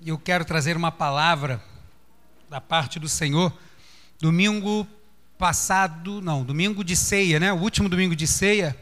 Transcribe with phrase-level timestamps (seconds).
[0.00, 1.62] e eu quero trazer uma palavra
[2.48, 3.52] da parte do Senhor.
[4.20, 4.86] Domingo
[5.36, 7.52] passado, não, domingo de ceia, né?
[7.52, 8.76] O último domingo de ceia,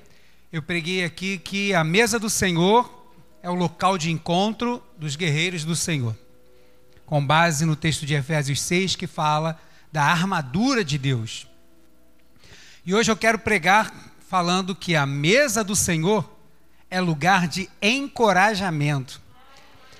[0.52, 2.90] eu preguei aqui que a mesa do Senhor
[3.42, 6.16] é o local de encontro dos guerreiros do Senhor.
[7.04, 9.58] Com base no texto de Efésios 6 que fala
[9.92, 11.46] da armadura de Deus.
[12.84, 13.92] E hoje eu quero pregar
[14.28, 16.28] falando que a mesa do Senhor
[16.90, 19.25] é lugar de encorajamento.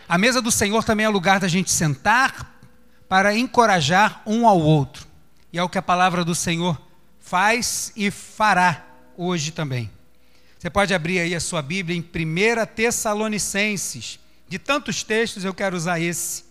[0.09, 2.61] A mesa do Senhor também é lugar da gente sentar
[3.09, 5.07] para encorajar um ao outro.
[5.53, 6.81] E é o que a palavra do Senhor
[7.19, 8.85] faz e fará
[9.17, 9.91] hoje também.
[10.59, 14.19] Você pode abrir aí a sua Bíblia em 1 Tessalonicenses.
[14.49, 16.45] De tantos textos, eu quero usar esse.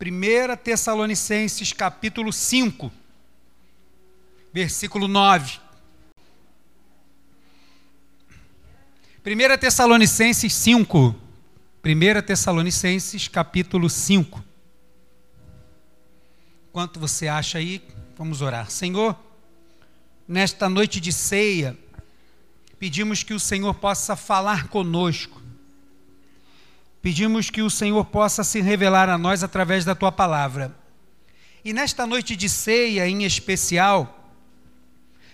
[0.00, 2.90] 1 Tessalonicenses, capítulo 5,
[4.52, 5.60] versículo 9.
[9.22, 11.14] 1 Tessalonicenses 5.
[11.84, 14.42] 1 Tessalonicenses capítulo 5.
[16.72, 17.82] Quanto você acha aí?
[18.16, 18.70] Vamos orar.
[18.70, 19.14] Senhor,
[20.26, 21.76] nesta noite de ceia,
[22.78, 25.42] pedimos que o Senhor possa falar conosco.
[27.02, 30.74] Pedimos que o Senhor possa se revelar a nós através da tua palavra.
[31.62, 34.32] E nesta noite de ceia em especial,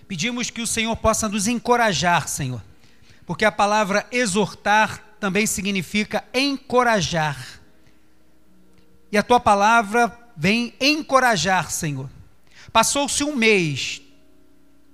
[0.09, 2.61] pedimos que o Senhor possa nos encorajar, Senhor
[3.27, 7.61] porque a palavra exortar também significa encorajar.
[9.11, 12.09] E a tua palavra vem encorajar, Senhor.
[12.73, 14.01] Passou-se um mês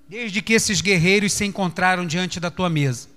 [0.09, 3.09] desde que esses guerreiros se encontraram diante da tua mesa.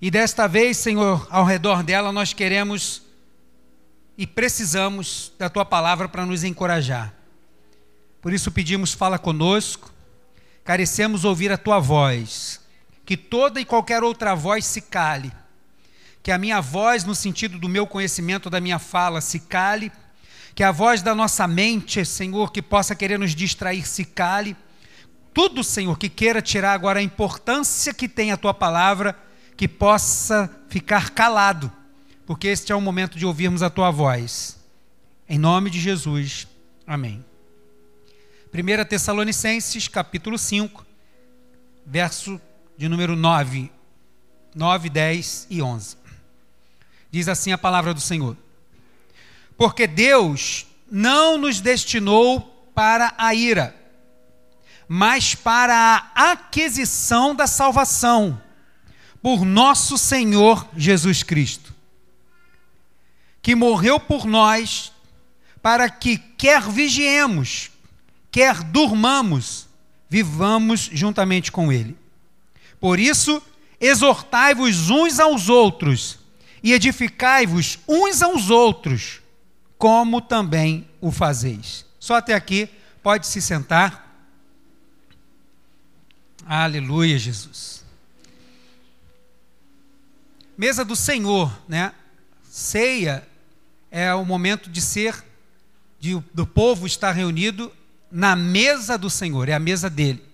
[0.00, 3.02] E desta vez, Senhor, ao redor dela nós queremos
[4.18, 7.14] e precisamos da tua palavra para nos encorajar.
[8.20, 9.92] Por isso pedimos, fala conosco,
[10.64, 12.61] carecemos ouvir a tua voz
[13.12, 15.30] que toda e qualquer outra voz se cale,
[16.22, 19.92] que a minha voz, no sentido do meu conhecimento, da minha fala, se cale,
[20.54, 24.56] que a voz da nossa mente, Senhor, que possa querer nos distrair, se cale.
[25.34, 29.14] Tudo, Senhor, que queira tirar agora a importância que tem a tua palavra,
[29.58, 31.70] que possa ficar calado,
[32.24, 34.58] porque este é o momento de ouvirmos a tua voz.
[35.28, 36.48] Em nome de Jesus.
[36.86, 37.22] Amém.
[38.54, 40.86] 1 Tessalonicenses, capítulo 5,
[41.84, 42.40] verso
[42.76, 43.70] de número 9,
[44.54, 45.96] 9, 10 e 11.
[47.10, 48.36] Diz assim a palavra do Senhor:
[49.56, 52.40] Porque Deus não nos destinou
[52.74, 53.76] para a ira,
[54.88, 58.40] mas para a aquisição da salvação
[59.22, 61.72] por nosso Senhor Jesus Cristo,
[63.40, 64.92] que morreu por nós
[65.62, 67.70] para que quer vigiemos,
[68.32, 69.68] quer durmamos,
[70.08, 72.01] vivamos juntamente com ele.
[72.82, 73.40] Por isso,
[73.80, 76.18] exortai-vos uns aos outros
[76.60, 79.20] e edificai-vos uns aos outros,
[79.78, 81.86] como também o fazeis.
[82.00, 82.68] Só até aqui,
[83.00, 84.26] pode se sentar.
[86.44, 87.84] Aleluia, Jesus.
[90.58, 91.94] Mesa do Senhor, né?
[92.42, 93.24] Ceia
[93.92, 95.24] é o momento de ser,
[96.00, 97.72] de, do povo estar reunido
[98.10, 100.31] na mesa do Senhor, é a mesa dele.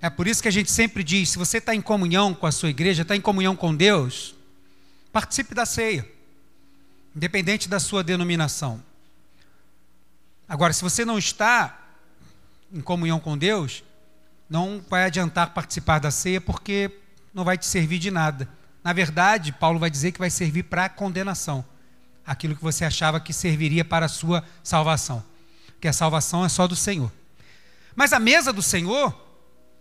[0.00, 2.52] É por isso que a gente sempre diz: se você está em comunhão com a
[2.52, 4.34] sua igreja, está em comunhão com Deus,
[5.12, 6.08] participe da ceia,
[7.14, 8.82] independente da sua denominação.
[10.48, 11.78] Agora, se você não está
[12.72, 13.82] em comunhão com Deus,
[14.48, 16.90] não vai adiantar participar da ceia, porque
[17.34, 18.48] não vai te servir de nada.
[18.82, 21.64] Na verdade, Paulo vai dizer que vai servir para a condenação
[22.24, 25.24] aquilo que você achava que serviria para a sua salvação,
[25.68, 27.10] porque a salvação é só do Senhor.
[27.96, 29.27] Mas a mesa do Senhor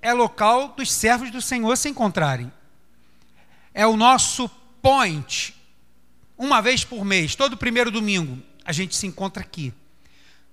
[0.02, 2.52] é local dos servos do Senhor se encontrarem.
[3.74, 4.50] É o nosso
[4.81, 5.56] point.
[6.38, 9.74] Uma vez por mês, todo primeiro domingo, a gente se encontra aqui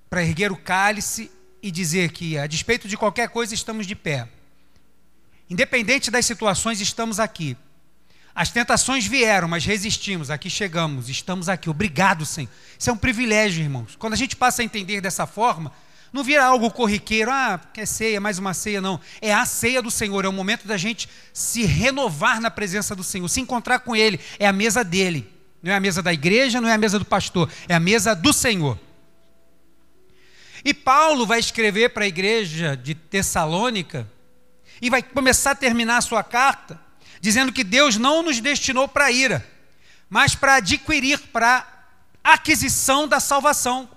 [0.08, 1.30] para erguer o cálice
[1.62, 4.28] e dizer que, a despeito de qualquer coisa, estamos de pé.
[5.48, 7.56] Independente das situações, estamos aqui.
[8.34, 10.30] As tentações vieram, mas resistimos.
[10.30, 11.70] Aqui chegamos, estamos aqui.
[11.70, 12.50] Obrigado, Senhor.
[12.78, 13.94] Isso é um privilégio, irmãos.
[13.96, 15.72] Quando a gente passa a entender dessa forma,
[16.14, 19.00] não vira algo corriqueiro, ah, quer ceia, mais uma ceia, não.
[19.20, 23.02] É a ceia do Senhor, é o momento da gente se renovar na presença do
[23.02, 24.20] Senhor, se encontrar com Ele.
[24.38, 25.28] É a mesa dele.
[25.60, 28.14] Não é a mesa da igreja, não é a mesa do pastor, é a mesa
[28.14, 28.78] do Senhor.
[30.64, 34.08] E Paulo vai escrever para a igreja de Tessalônica
[34.80, 36.80] e vai começar a terminar a sua carta
[37.20, 39.44] dizendo que Deus não nos destinou para ira,
[40.08, 41.66] mas para adquirir, para
[42.22, 43.88] aquisição da salvação.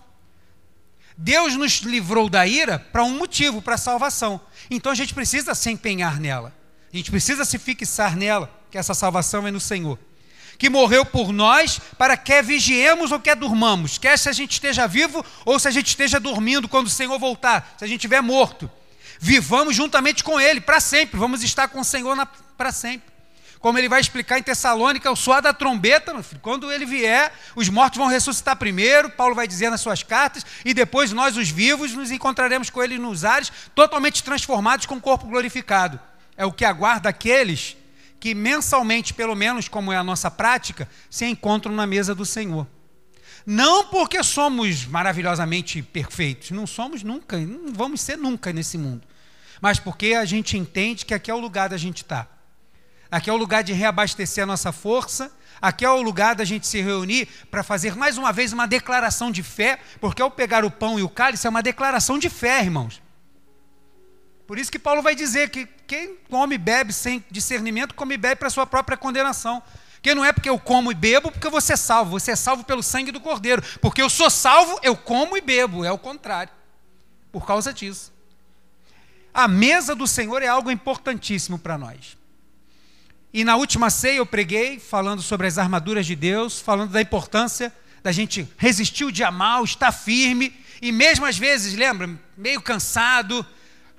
[1.18, 4.40] Deus nos livrou da ira para um motivo, para a salvação.
[4.70, 6.54] Então a gente precisa se empenhar nela.
[6.94, 9.98] A gente precisa se fixar nela, que essa salvação é no Senhor.
[10.60, 14.88] que morreu por nós, para quer vigiemos ou quer durmamos, quer se a gente esteja
[14.88, 18.22] vivo ou se a gente esteja dormindo quando o Senhor voltar, se a gente estiver
[18.22, 18.70] morto.
[19.20, 22.18] Vivamos juntamente com Ele para sempre, vamos estar com o Senhor
[22.58, 23.17] para sempre.
[23.68, 27.98] Como ele vai explicar em Tessalônica, o suar da trombeta, quando ele vier, os mortos
[27.98, 32.10] vão ressuscitar primeiro, Paulo vai dizer nas suas cartas, e depois nós, os vivos, nos
[32.10, 36.00] encontraremos com ele nos ares, totalmente transformados com o corpo glorificado.
[36.38, 37.76] É o que aguarda aqueles
[38.22, 42.66] que mensalmente, pelo menos como é a nossa prática, se encontram na mesa do Senhor.
[43.46, 49.06] Não porque somos maravilhosamente perfeitos, não somos nunca, não vamos ser nunca nesse mundo,
[49.60, 52.37] mas porque a gente entende que aqui é o lugar da gente estar.
[53.10, 55.32] Aqui é o lugar de reabastecer a nossa força,
[55.62, 59.32] aqui é o lugar da gente se reunir para fazer mais uma vez uma declaração
[59.32, 62.62] de fé, porque ao pegar o pão e o cálice é uma declaração de fé,
[62.62, 63.02] irmãos.
[64.46, 68.18] Por isso que Paulo vai dizer que quem come e bebe sem discernimento, come e
[68.18, 69.62] bebe para sua própria condenação.
[70.02, 72.64] Que não é porque eu como e bebo porque você é salvo, você é salvo
[72.64, 73.62] pelo sangue do Cordeiro.
[73.82, 76.54] Porque eu sou salvo, eu como e bebo, é o contrário.
[77.30, 78.14] Por causa disso.
[79.34, 82.18] A mesa do Senhor é algo importantíssimo para nós.
[83.34, 87.74] E na última ceia eu preguei falando sobre as armaduras de Deus, falando da importância
[88.02, 93.46] da gente resistir o dia mal, estar firme, e mesmo às vezes, lembra, meio cansado,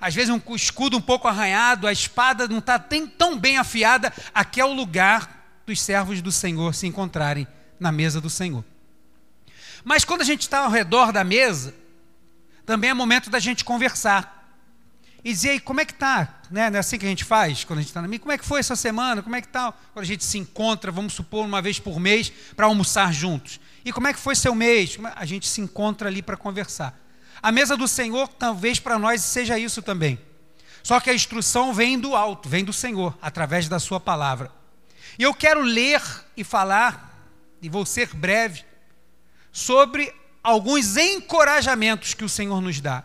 [0.01, 4.59] às vezes um escudo um pouco arranhado, a espada não está tão bem afiada, aqui
[4.59, 7.47] é o lugar dos servos do Senhor se encontrarem
[7.79, 8.63] na mesa do Senhor.
[9.83, 11.73] Mas quando a gente está ao redor da mesa,
[12.65, 14.37] também é momento da gente conversar.
[15.23, 16.38] E dizer, como é que tá?
[16.49, 16.69] Né?
[16.69, 18.21] Não é assim que a gente faz quando a gente está na mesa?
[18.21, 19.21] Como é que foi essa semana?
[19.21, 19.71] Como é que tá?
[19.93, 23.59] Quando a gente se encontra, vamos supor, uma vez por mês, para almoçar juntos.
[23.85, 24.97] E como é que foi seu mês?
[24.97, 25.13] É?
[25.15, 26.99] A gente se encontra ali para conversar.
[27.41, 30.19] A mesa do Senhor, talvez para nós seja isso também.
[30.83, 34.51] Só que a instrução vem do alto, vem do Senhor, através da Sua palavra.
[35.17, 36.01] E eu quero ler
[36.35, 37.27] e falar,
[37.61, 38.63] e vou ser breve,
[39.51, 40.13] sobre
[40.43, 43.03] alguns encorajamentos que o Senhor nos dá.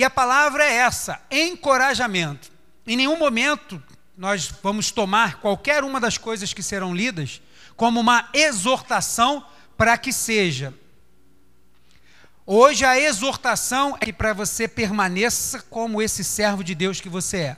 [0.00, 2.50] E a palavra é essa: encorajamento.
[2.86, 3.82] Em nenhum momento
[4.16, 7.42] nós vamos tomar qualquer uma das coisas que serão lidas
[7.76, 9.44] como uma exortação
[9.76, 10.72] para que seja
[12.46, 17.56] Hoje a exortação é para você permaneça como esse servo de Deus que você é.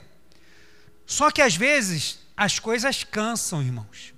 [1.05, 4.13] Só que às vezes as coisas cansam, irmãos.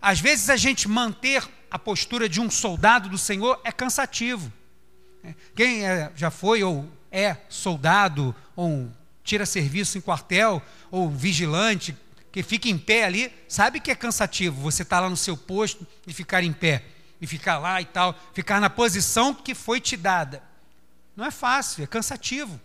[0.00, 4.52] Às vezes a gente manter a postura de um soldado do Senhor é cansativo.
[5.54, 8.90] Quem é, já foi ou é soldado, ou
[9.22, 11.96] tira serviço em quartel, ou vigilante,
[12.32, 15.36] que fica em pé ali, sabe que é cansativo você estar tá lá no seu
[15.36, 16.82] posto e ficar em pé
[17.20, 20.42] e ficar lá e tal, ficar na posição que foi te dada.
[21.14, 22.60] Não é fácil, é cansativo.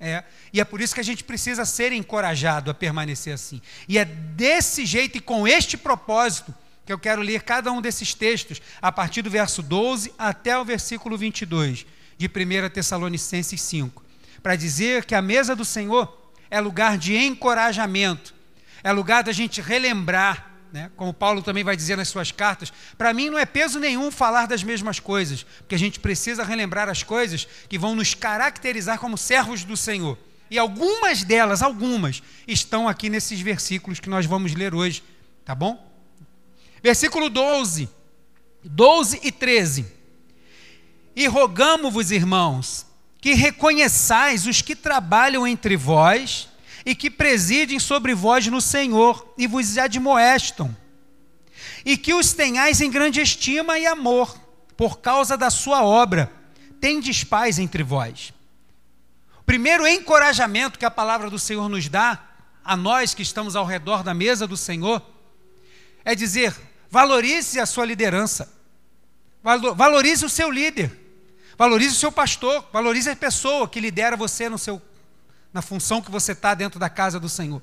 [0.00, 0.22] É,
[0.52, 3.60] e é por isso que a gente precisa ser encorajado a permanecer assim.
[3.88, 6.54] E é desse jeito e com este propósito
[6.88, 10.64] que eu quero ler cada um desses textos, a partir do verso 12 até o
[10.64, 11.84] versículo 22
[12.16, 14.02] de 1 Tessalonicenses 5,
[14.42, 18.34] para dizer que a mesa do Senhor é lugar de encorajamento,
[18.82, 20.90] é lugar da gente relembrar né?
[20.96, 24.46] como Paulo também vai dizer nas suas cartas, para mim não é peso nenhum falar
[24.46, 29.18] das mesmas coisas, porque a gente precisa relembrar as coisas que vão nos caracterizar como
[29.18, 30.16] servos do Senhor.
[30.50, 35.02] E algumas delas, algumas, estão aqui nesses versículos que nós vamos ler hoje,
[35.44, 35.87] tá bom?
[36.82, 37.88] Versículo 12,
[38.64, 39.86] 12 e 13.
[41.14, 42.86] E rogamo-vos, irmãos,
[43.20, 46.48] que reconheçais os que trabalham entre vós
[46.86, 50.74] e que presidem sobre vós no Senhor e vos admoestam,
[51.84, 54.38] e que os tenhais em grande estima e amor,
[54.76, 56.32] por causa da sua obra,
[56.80, 58.32] tendes paz entre vós.
[59.40, 62.24] O primeiro encorajamento que a palavra do Senhor nos dá,
[62.64, 65.02] a nós que estamos ao redor da mesa do Senhor,
[66.04, 66.54] é dizer:
[66.90, 68.52] valorize a sua liderança,
[69.42, 70.90] valorize o seu líder,
[71.56, 74.80] valorize o seu pastor, valorize a pessoa que lidera você no seu
[75.52, 77.62] na função que você está dentro da casa do Senhor.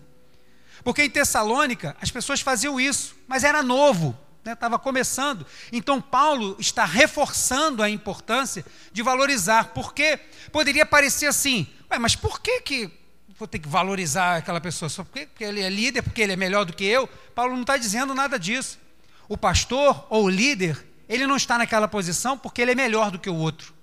[0.84, 4.84] Porque em Tessalônica as pessoas faziam isso, mas era novo, estava né?
[4.84, 5.46] começando.
[5.72, 10.18] Então Paulo está reforçando a importância de valorizar, porque
[10.52, 11.68] poderia parecer assim,
[12.00, 12.92] mas por que, que
[13.38, 14.90] vou ter que valorizar aquela pessoa?
[14.90, 17.08] Só porque, porque ele é líder, porque ele é melhor do que eu?
[17.34, 18.80] Paulo não está dizendo nada disso.
[19.28, 23.20] O pastor ou o líder, ele não está naquela posição porque ele é melhor do
[23.20, 23.74] que o outro.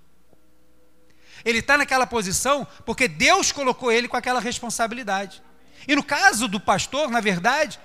[1.44, 5.42] Ele está naquela posição porque Deus colocou ele com aquela responsabilidade.
[5.86, 7.80] E no caso do pastor, na verdade,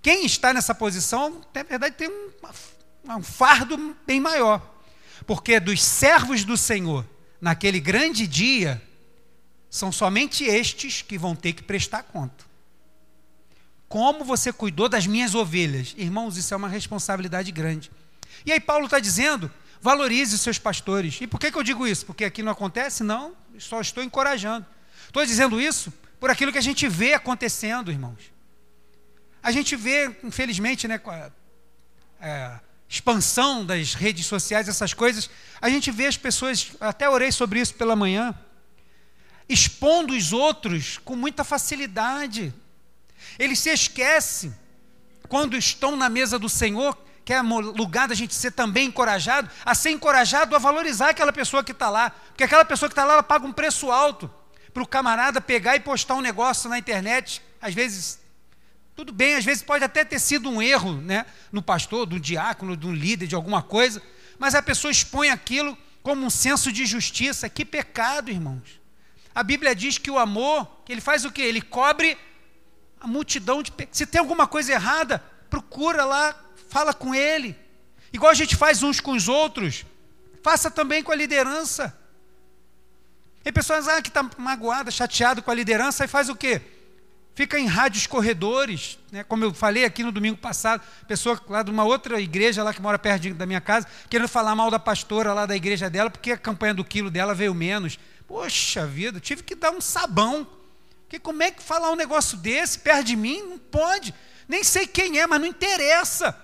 [0.00, 2.30] quem está nessa posição, na verdade, tem um,
[3.16, 4.62] um fardo bem maior.
[5.26, 7.04] Porque dos servos do Senhor,
[7.40, 8.80] naquele grande dia,
[9.68, 12.47] são somente estes que vão ter que prestar conta.
[13.88, 15.94] Como você cuidou das minhas ovelhas.
[15.96, 17.90] Irmãos, isso é uma responsabilidade grande.
[18.44, 21.20] E aí Paulo está dizendo, valorize os seus pastores.
[21.20, 22.04] E por que, que eu digo isso?
[22.04, 23.02] Porque aqui não acontece?
[23.02, 24.66] Não, só estou encorajando.
[25.06, 28.32] Estou dizendo isso por aquilo que a gente vê acontecendo, irmãos.
[29.42, 31.30] A gente vê, infelizmente, né, com a
[32.20, 35.30] é, expansão das redes sociais, essas coisas,
[35.60, 38.34] a gente vê as pessoas, até orei sobre isso pela manhã,
[39.48, 42.52] expondo os outros com muita facilidade.
[43.38, 44.54] Eles se esquecem,
[45.28, 49.74] quando estão na mesa do Senhor, que é lugar da gente ser também encorajado, a
[49.74, 52.10] ser encorajado a valorizar aquela pessoa que está lá.
[52.10, 54.30] Porque aquela pessoa que está lá, ela paga um preço alto
[54.72, 58.18] para o camarada pegar e postar um negócio na internet, às vezes
[58.96, 62.74] tudo bem, às vezes pode até ter sido um erro né, no pastor, do diácono,
[62.74, 64.02] do líder, de alguma coisa,
[64.38, 67.48] mas a pessoa expõe aquilo como um senso de justiça.
[67.48, 68.80] Que pecado, irmãos.
[69.34, 71.42] A Bíblia diz que o amor, que ele faz o quê?
[71.42, 72.18] Ele cobre
[73.00, 76.34] a multidão de Se tem alguma coisa errada, procura lá,
[76.68, 77.56] fala com ele.
[78.12, 79.84] Igual a gente faz uns com os outros,
[80.42, 81.96] faça também com a liderança.
[83.42, 86.60] Tem pessoas ah, que está magoada, chateado com a liderança, e faz o quê?
[87.38, 89.22] fica em rádios corredores, né?
[89.22, 92.82] como eu falei aqui no domingo passado, pessoa lá de uma outra igreja lá que
[92.82, 96.32] mora perto da minha casa, querendo falar mal da pastora lá da igreja dela, porque
[96.32, 97.96] a campanha do quilo dela veio menos.
[98.26, 100.48] Poxa vida, tive que dar um sabão.
[101.08, 103.42] Que como é que falar um negócio desse perto de mim?
[103.42, 104.14] Não pode.
[104.46, 106.36] Nem sei quem é, mas não interessa.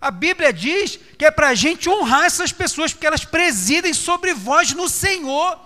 [0.00, 4.34] A Bíblia diz que é para a gente honrar essas pessoas, porque elas presidem sobre
[4.34, 5.58] vós no Senhor.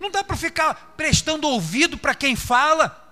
[0.00, 3.04] Não dá para ficar prestando ouvido para quem fala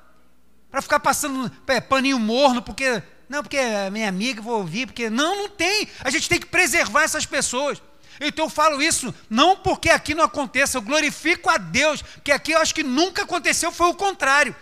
[0.74, 3.00] para ficar passando é, paninho morno, porque.
[3.28, 5.08] Não, porque é minha amiga, vou ouvir, porque.
[5.08, 5.88] Não, não tem.
[6.00, 7.80] A gente tem que preservar essas pessoas.
[8.20, 12.52] Então eu falo isso não porque aqui não aconteça, eu glorifico a Deus, porque aqui
[12.52, 14.54] eu acho que nunca aconteceu, foi o contrário,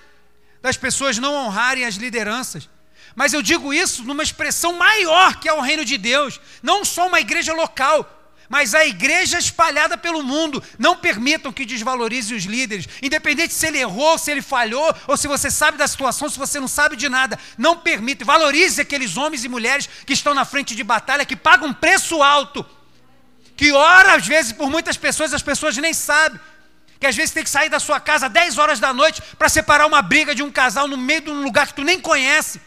[0.61, 2.69] das pessoas não honrarem as lideranças.
[3.15, 7.07] Mas eu digo isso numa expressão maior que é o reino de Deus, não só
[7.07, 8.21] uma igreja local,
[8.53, 10.63] mas a igreja espalhada pelo mundo.
[10.79, 15.27] Não permitam que desvalorize os líderes, independente se ele errou, se ele falhou, ou se
[15.27, 17.39] você sabe da situação, se você não sabe de nada.
[17.57, 21.69] Não permita, valorize aqueles homens e mulheres que estão na frente de batalha, que pagam
[21.69, 22.63] um preço alto,
[23.63, 26.41] que ora, às vezes, por muitas pessoas, as pessoas nem sabem.
[26.99, 29.49] Que às vezes tem que sair da sua casa às 10 horas da noite para
[29.49, 32.61] separar uma briga de um casal no meio de um lugar que tu nem conhece.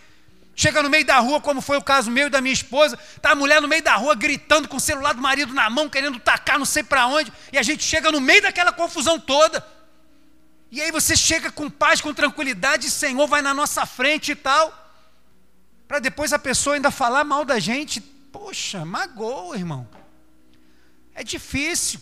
[0.56, 3.32] Chega no meio da rua, como foi o caso meu e da minha esposa, tá
[3.32, 6.18] a mulher no meio da rua gritando com o celular do marido na mão, querendo
[6.18, 9.68] tacar não sei para onde, e a gente chega no meio daquela confusão toda.
[10.72, 14.74] E aí você chega com paz, com tranquilidade, Senhor vai na nossa frente e tal,
[15.90, 18.00] para depois a pessoa ainda falar mal da gente.
[18.00, 19.95] Poxa, magoa, irmão.
[21.16, 22.00] É difícil.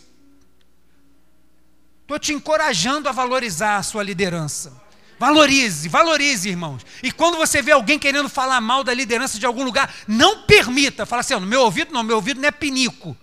[2.02, 4.82] Estou te encorajando a valorizar a sua liderança.
[5.20, 6.86] Valorize, valorize, irmãos.
[7.02, 11.06] E quando você vê alguém querendo falar mal da liderança de algum lugar, não permita.
[11.06, 13.16] Fala assim, no meu ouvido não, meu ouvido não é pinico.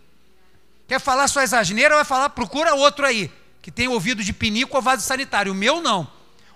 [0.88, 3.30] Quer falar suas asneiras, vai falar, procura outro aí,
[3.60, 5.52] que tem ouvido de pinico ou vaso sanitário.
[5.52, 6.10] O meu não.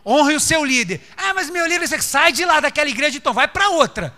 [0.07, 1.07] Honre o seu líder.
[1.17, 4.15] Ah, mas meu líder, você sai de lá daquela igreja, então vai para outra.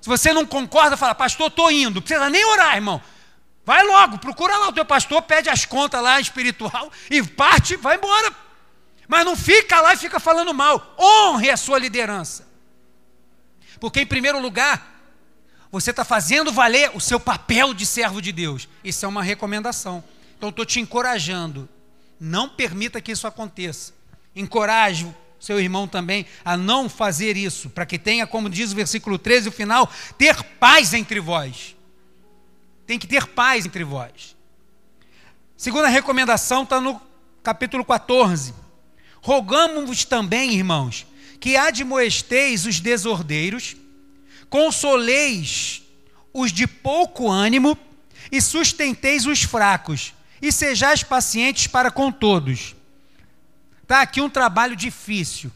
[0.00, 1.94] Se você não concorda, fala, pastor, estou indo.
[1.96, 3.00] Não precisa nem orar, irmão.
[3.64, 7.96] Vai logo, procura lá o teu pastor, pede as contas lá espiritual e parte, vai
[7.96, 8.34] embora.
[9.08, 10.94] Mas não fica lá e fica falando mal.
[10.98, 12.46] Honre a sua liderança.
[13.80, 14.94] Porque, em primeiro lugar,
[15.70, 18.68] você está fazendo valer o seu papel de servo de Deus.
[18.82, 20.04] Isso é uma recomendação.
[20.36, 21.68] Então, estou te encorajando.
[22.18, 23.92] Não permita que isso aconteça.
[24.34, 29.18] Encoraje seu irmão também a não fazer isso, para que tenha, como diz o versículo
[29.18, 31.73] 13, o final, ter paz entre vós.
[32.86, 34.36] Tem que ter paz entre vós.
[35.56, 37.00] Segunda recomendação está no
[37.42, 38.54] capítulo 14.
[39.22, 41.06] Rogamos-vos também, irmãos,
[41.40, 43.76] que admoesteis os desordeiros,
[44.50, 45.82] consoleis
[46.32, 47.78] os de pouco ânimo
[48.30, 50.12] e sustenteis os fracos,
[50.42, 52.74] e sejais pacientes para com todos.
[53.82, 55.50] Está aqui um trabalho difícil.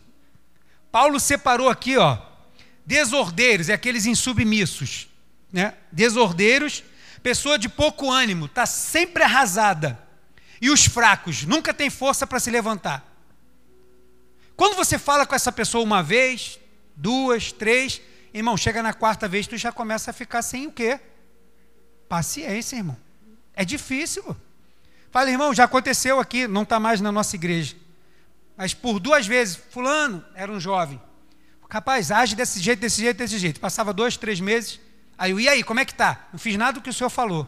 [0.90, 2.18] Paulo separou aqui, ó,
[2.86, 5.08] desordeiros, é aqueles insubmissos,
[5.52, 5.74] né?
[5.92, 6.82] Desordeiros,
[7.18, 9.98] pessoa de pouco ânimo, está sempre arrasada.
[10.60, 13.04] E os fracos, nunca tem força para se levantar.
[14.56, 16.58] Quando você fala com essa pessoa uma vez,
[16.96, 18.00] duas, três,
[18.34, 20.98] irmão, chega na quarta vez, tu já começa a ficar sem o quê?
[22.08, 22.96] Paciência, irmão.
[23.54, 24.36] É difícil.
[25.10, 27.76] Fala, irmão, já aconteceu aqui, não está mais na nossa igreja.
[28.56, 31.00] Mas por duas vezes, fulano era um jovem.
[31.70, 33.60] Rapaz, age desse jeito, desse jeito, desse jeito.
[33.60, 34.80] Passava dois, três meses.
[35.18, 36.28] Aí eu, e aí, como é que tá?
[36.32, 37.46] Não fiz nada do que o senhor falou.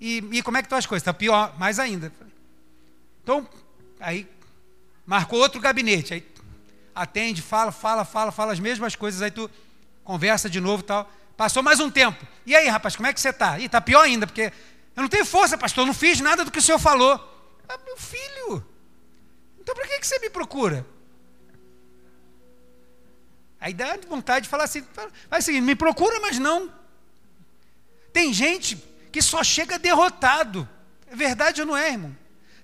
[0.00, 1.02] E, e como é que estão as coisas?
[1.02, 2.10] Está pior, mais ainda.
[3.22, 3.46] Então,
[4.00, 4.26] aí
[5.04, 6.14] marcou outro gabinete.
[6.14, 6.26] Aí
[6.94, 9.50] atende, fala, fala, fala, fala as mesmas coisas, aí tu
[10.02, 11.10] conversa de novo tal.
[11.36, 12.26] Passou mais um tempo.
[12.46, 13.58] E aí, rapaz, como é que você está?
[13.58, 14.52] E está pior ainda, porque
[14.96, 17.14] eu não tenho força, pastor, não fiz nada do que o senhor falou.
[17.68, 18.64] Ah, meu filho,
[19.60, 20.84] então para que, que você me procura?
[23.60, 24.84] Aí dá vontade de falar assim,
[25.28, 26.72] vai seguir, me procura, mas não.
[28.12, 30.68] Tem gente que só chega derrotado.
[31.06, 32.16] É verdade ou não é, irmão?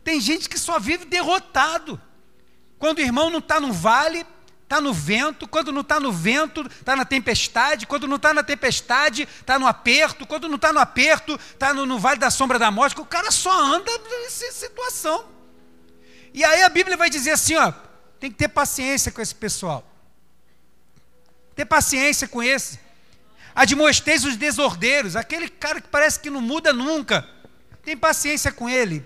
[0.02, 2.00] Tem gente que só vive derrotado.
[2.78, 4.24] Quando o irmão não está no vale,
[4.62, 5.48] está no vento.
[5.48, 7.86] Quando não está no vento, está na tempestade.
[7.86, 10.26] Quando não está na tempestade, está no aperto.
[10.26, 13.00] Quando não está no aperto, está no, no, vale da sombra da morte.
[13.00, 13.90] O cara só anda
[14.22, 15.26] nessa situação.
[16.32, 17.72] E aí a Bíblia vai dizer assim: ó,
[18.20, 19.95] tem que ter paciência com esse pessoal.
[21.56, 22.78] Ter paciência com esse.
[23.54, 27.26] Admoesteis os desordeiros, aquele cara que parece que não muda nunca.
[27.82, 29.04] Tem paciência com ele.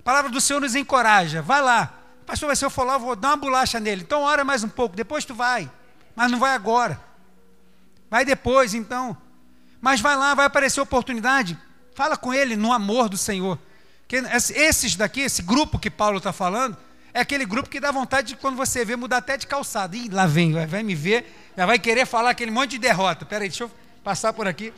[0.00, 1.40] A palavra do Senhor nos encoraja.
[1.40, 1.94] Vai lá.
[2.26, 4.02] Pastor, mas se eu lá, eu vou dar uma bolacha nele.
[4.02, 5.70] Então ora mais um pouco, depois tu vai.
[6.16, 7.00] Mas não vai agora.
[8.10, 9.16] Vai depois, então.
[9.80, 11.56] Mas vai lá, vai aparecer oportunidade.
[11.94, 13.58] Fala com ele no amor do Senhor.
[14.54, 16.76] Esses daqui, esse grupo que Paulo está falando,
[17.12, 19.96] é aquele grupo que dá vontade de, quando você vê, mudar até de calçada.
[19.96, 23.24] Ih, lá vem, vai, vai me ver, já vai querer falar aquele monte de derrota.
[23.24, 23.70] Peraí, deixa eu
[24.04, 24.72] passar por aqui.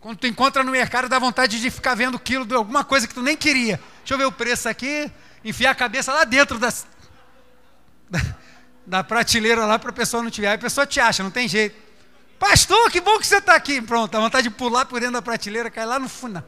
[0.00, 3.12] Quando tu encontra no mercado, dá vontade de ficar vendo quilo de alguma coisa que
[3.12, 3.78] tu nem queria.
[3.98, 5.10] Deixa eu ver o preço aqui,
[5.44, 6.86] enfiar a cabeça lá dentro das,
[8.08, 8.20] da,
[8.86, 10.46] da prateleira lá para a pessoa não te ver.
[10.46, 11.76] Aí a pessoa te acha, não tem jeito.
[12.38, 13.82] Pastor, que bom que você está aqui.
[13.82, 16.42] Pronto, dá vontade de pular por dentro da prateleira, cair lá no fundo.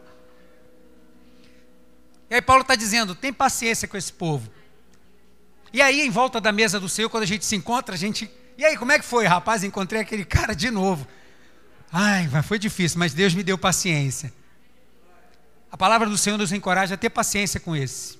[2.30, 4.50] E aí Paulo está dizendo: tem paciência com esse povo.
[5.72, 8.30] E aí, em volta da mesa do Senhor, quando a gente se encontra, a gente.
[8.58, 9.64] E aí, como é que foi, rapaz?
[9.64, 11.06] Encontrei aquele cara de novo.
[11.90, 14.32] Ai, foi difícil, mas Deus me deu paciência.
[15.70, 18.18] A palavra do Senhor nos encoraja a ter paciência com esse.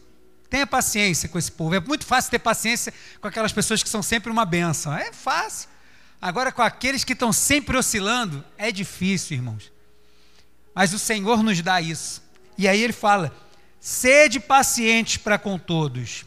[0.48, 1.74] Tenha paciência com esse povo.
[1.74, 4.94] É muito fácil ter paciência com aquelas pessoas que são sempre uma benção.
[4.94, 5.68] É fácil.
[6.20, 9.72] Agora, com aqueles que estão sempre oscilando, é difícil, irmãos.
[10.74, 12.22] Mas o Senhor nos dá isso.
[12.56, 13.34] E aí ele fala:
[13.80, 16.24] Sede pacientes para com todos.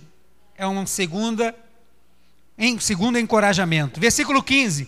[0.57, 1.53] É uma segunda,
[2.57, 3.99] em segundo encorajamento.
[3.99, 4.87] Versículo 15.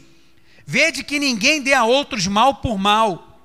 [0.65, 3.41] Vede que ninguém dê a outros mal por mal,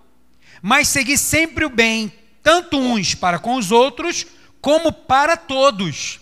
[0.60, 4.26] mas segui sempre o bem, tanto uns para com os outros,
[4.60, 6.20] como para todos.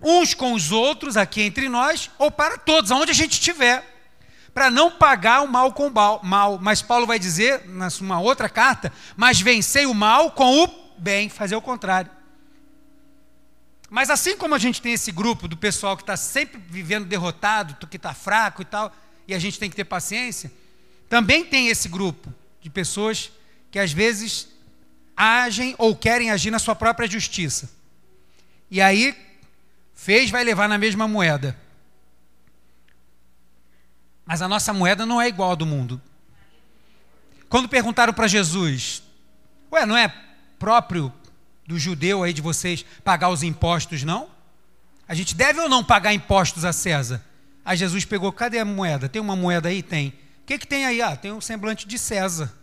[0.00, 3.84] Uns com os outros, aqui entre nós, ou para todos, aonde a gente estiver.
[4.54, 5.92] Para não pagar o mal com o
[6.24, 6.58] mal.
[6.60, 11.56] Mas Paulo vai dizer, numa outra carta, mas vencei o mal com o bem, fazer
[11.56, 12.17] o contrário.
[13.90, 17.86] Mas assim como a gente tem esse grupo do pessoal que está sempre vivendo derrotado,
[17.86, 18.94] que está fraco e tal,
[19.26, 20.52] e a gente tem que ter paciência,
[21.08, 23.30] também tem esse grupo de pessoas
[23.70, 24.48] que às vezes
[25.16, 27.70] agem ou querem agir na sua própria justiça.
[28.70, 29.16] E aí,
[29.94, 31.58] fez, vai levar na mesma moeda.
[34.24, 36.00] Mas a nossa moeda não é igual à do mundo.
[37.48, 39.02] Quando perguntaram para Jesus,
[39.72, 40.08] ué, não é
[40.58, 41.12] próprio
[41.68, 44.30] do judeu aí de vocês pagar os impostos, não?
[45.06, 47.22] A gente deve ou não pagar impostos a César?
[47.62, 49.06] Aí Jesus pegou, cadê a moeda?
[49.06, 49.82] Tem uma moeda aí?
[49.82, 50.08] Tem.
[50.08, 51.02] O que, que tem aí?
[51.02, 52.54] Ah, tem um semblante de César.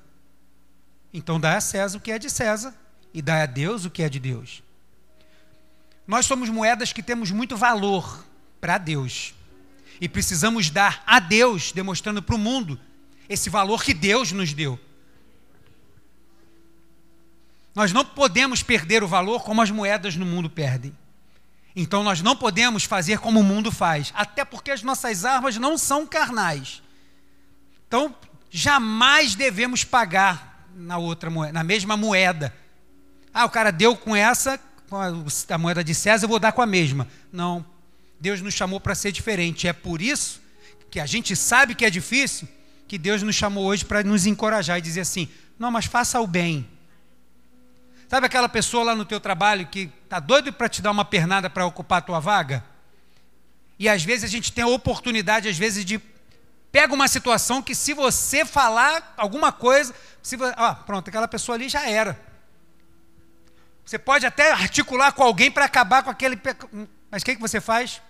[1.14, 2.74] Então dá a César o que é de César
[3.14, 4.64] e dá a Deus o que é de Deus.
[6.08, 8.26] Nós somos moedas que temos muito valor
[8.60, 9.36] para Deus.
[10.02, 12.80] E precisamos dar a Deus, demonstrando para o mundo
[13.30, 14.80] esse valor que Deus nos deu.
[17.76, 20.96] Nós não podemos perder o valor como as moedas no mundo perdem.
[21.76, 25.78] Então nós não podemos fazer como o mundo faz, até porque as nossas armas não
[25.78, 26.82] são carnais.
[27.86, 28.16] Então,
[28.50, 32.56] jamais devemos pagar na outra moeda, na mesma moeda.
[33.34, 34.58] Ah, o cara deu com essa,
[34.90, 37.06] com a, moeda de César, eu vou dar com a mesma.
[37.30, 37.66] Não.
[38.18, 39.68] Deus nos chamou para ser diferente.
[39.68, 40.42] É por isso
[40.90, 42.48] que a gente sabe que é difícil,
[42.88, 45.28] que Deus nos chamou hoje para nos encorajar e dizer assim:
[45.60, 46.66] "Não, mas faça o bem
[48.08, 51.50] Sabe aquela pessoa lá no teu trabalho que está doido para te dar uma pernada
[51.50, 52.64] para ocupar a tua vaga?
[53.80, 56.00] E às vezes a gente tem a oportunidade, às vezes, de
[56.72, 61.68] pega uma situação que se você falar alguma coisa, se ah, pronto, aquela pessoa ali
[61.68, 62.20] já era.
[63.86, 66.40] Você pode até articular com alguém para acabar com aquele.
[67.10, 68.02] Mas o que, que você faz?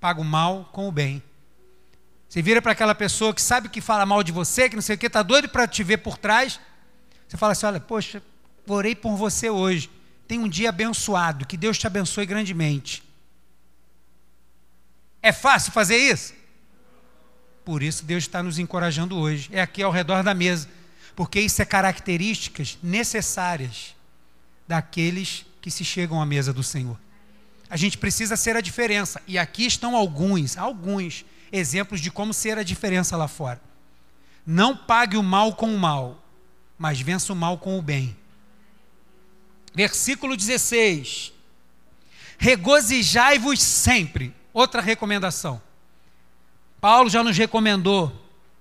[0.00, 1.22] Paga o mal com o bem.
[2.28, 4.96] Você vira para aquela pessoa que sabe que fala mal de você, que não sei
[4.96, 6.60] o que, está doido para te ver por trás.
[7.28, 8.22] Você fala assim: olha, poxa,
[8.72, 9.90] orei por você hoje.
[10.26, 13.02] Tenha um dia abençoado, que Deus te abençoe grandemente.
[15.22, 16.32] É fácil fazer isso?
[17.64, 19.50] Por isso Deus está nos encorajando hoje.
[19.52, 20.68] É aqui ao redor da mesa.
[21.14, 23.94] Porque isso é características necessárias
[24.66, 26.98] daqueles que se chegam à mesa do Senhor.
[27.68, 29.20] A gente precisa ser a diferença.
[29.26, 33.60] E aqui estão alguns, alguns exemplos de como ser a diferença lá fora.
[34.46, 36.24] Não pague o mal com o mal,
[36.78, 38.16] mas vença o mal com o bem.
[39.74, 41.32] Versículo 16.
[42.38, 44.34] Regozijai-vos sempre.
[44.52, 45.60] Outra recomendação.
[46.80, 48.10] Paulo já nos recomendou,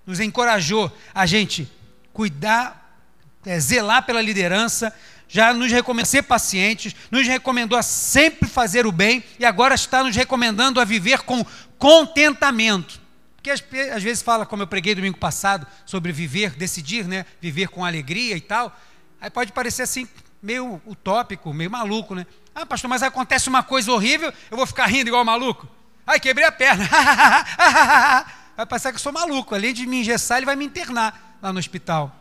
[0.06, 1.72] nos encorajou a gente
[2.12, 3.00] cuidar,
[3.45, 4.93] é, zelar pela liderança,
[5.28, 10.04] já nos recomendou ser pacientes, nos recomendou a sempre fazer o bem e agora está
[10.04, 11.45] nos recomendando a viver com
[11.78, 13.00] contentamento.
[13.36, 13.63] Porque às,
[13.95, 17.26] às vezes fala, como eu preguei domingo passado, sobre viver, decidir, né?
[17.39, 18.78] Viver com alegria e tal.
[19.22, 20.08] Aí pode parecer assim,
[20.41, 22.25] meio utópico, meio maluco, né?
[22.54, 25.67] Ah, pastor, mas acontece uma coisa horrível, eu vou ficar rindo igual maluco?
[26.06, 26.89] Ai, quebrei a perna.
[28.58, 29.54] vai passar que eu sou maluco.
[29.54, 32.15] Além de me engessar, ele vai me internar lá no hospital.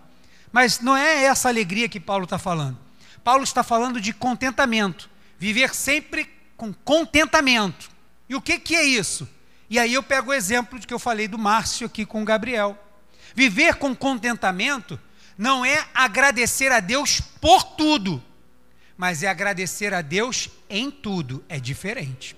[0.52, 2.78] Mas não é essa alegria que Paulo está falando.
[3.24, 5.09] Paulo está falando de contentamento.
[5.38, 7.90] Viver sempre com contentamento.
[8.28, 9.28] E o que, que é isso?
[9.70, 12.24] E aí eu pego o exemplo de que eu falei do Márcio aqui com o
[12.24, 12.76] Gabriel.
[13.35, 15.00] Viver com contentamento
[15.38, 18.20] não é agradecer a Deus por tudo,
[18.96, 21.44] mas é agradecer a Deus em tudo.
[21.48, 22.37] É diferente.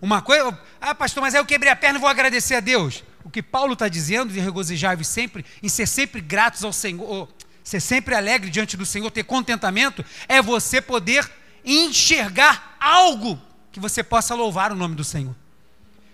[0.00, 3.02] Uma coisa, ah, pastor, mas aí eu quebrei a perna e vou agradecer a Deus.
[3.24, 7.28] O que Paulo está dizendo de regozijar-vos sempre, em ser sempre gratos ao Senhor,
[7.64, 11.28] ser sempre alegre diante do Senhor, ter contentamento, é você poder
[11.64, 13.40] enxergar algo
[13.72, 15.34] que você possa louvar o nome do Senhor.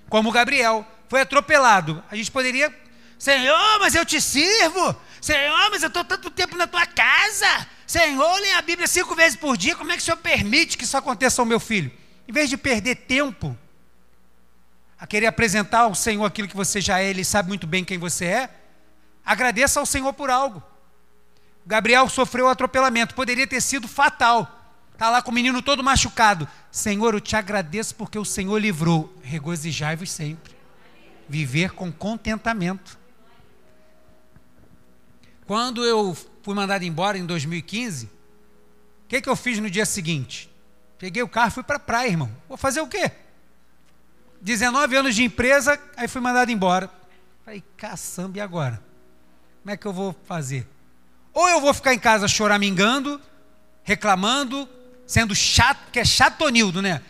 [0.09, 2.03] Como Gabriel foi atropelado.
[2.11, 2.75] A gente poderia,
[3.25, 4.95] Senhor, mas eu te sirvo.
[5.19, 7.67] Senhor, mas eu estou tanto tempo na tua casa.
[7.87, 9.75] Senhor, lê a Bíblia cinco vezes por dia.
[9.75, 11.91] Como é que o Senhor permite que isso aconteça ao meu filho?
[12.29, 13.57] Em vez de perder tempo
[14.99, 17.97] a querer apresentar ao Senhor aquilo que você já é, Ele sabe muito bem quem
[17.97, 18.51] você é,
[19.25, 20.63] agradeça ao Senhor por algo.
[21.65, 24.77] Gabriel sofreu atropelamento, poderia ter sido fatal.
[24.93, 26.47] Está lá com o menino todo machucado.
[26.71, 29.17] Senhor, eu te agradeço porque o Senhor livrou.
[29.23, 30.55] Regozijai-vos sempre.
[31.27, 33.03] Viver com contentamento.
[35.47, 38.11] Quando eu fui mandado embora em 2015, o
[39.09, 40.51] que, que eu fiz no dia seguinte?
[40.99, 42.31] Peguei o carro e fui para a praia, irmão.
[42.49, 43.11] Vou fazer o quê?
[44.41, 46.91] 19 anos de empresa, aí fui mandado embora.
[47.45, 48.83] Falei, caçamba, e agora?
[49.63, 50.67] Como é que eu vou fazer?
[51.33, 53.21] Ou eu vou ficar em casa choramingando,
[53.83, 54.69] reclamando,
[55.07, 57.03] sendo chato, que é chatonildo, né?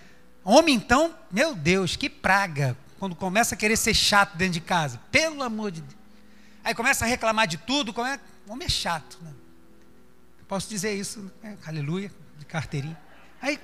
[0.44, 2.77] Homem, então, meu Deus, que praga.
[2.99, 5.01] Quando começa a querer ser chato dentro de casa.
[5.11, 6.04] Pelo amor de Deus.
[6.64, 7.92] Aí começa a reclamar de tudo.
[7.92, 8.18] Como é?
[8.48, 9.18] Homem é chato.
[9.20, 9.33] Né?
[10.48, 11.57] Posso dizer isso, né?
[11.66, 12.98] aleluia, de carteirinha.
[13.40, 13.61] Aí,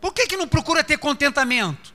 [0.00, 1.92] por que, que não procura ter contentamento?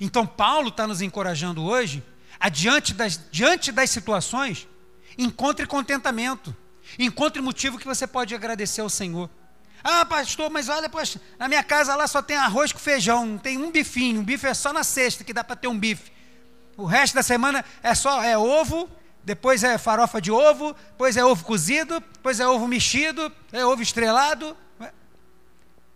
[0.00, 2.02] Então, Paulo está nos encorajando hoje,
[2.40, 4.66] adiante das, diante das situações,
[5.16, 6.54] encontre contentamento.
[6.98, 9.30] Encontre motivo que você pode agradecer ao Senhor.
[9.84, 13.38] Ah, pastor, mas olha, poxa, na minha casa lá só tem arroz com feijão, não
[13.38, 16.12] tem um bifinho, um bife é só na sexta que dá para ter um bife.
[16.76, 18.88] O resto da semana é só é ovo,
[19.24, 23.82] depois é farofa de ovo, depois é ovo cozido, depois é ovo mexido, é ovo
[23.82, 24.56] estrelado.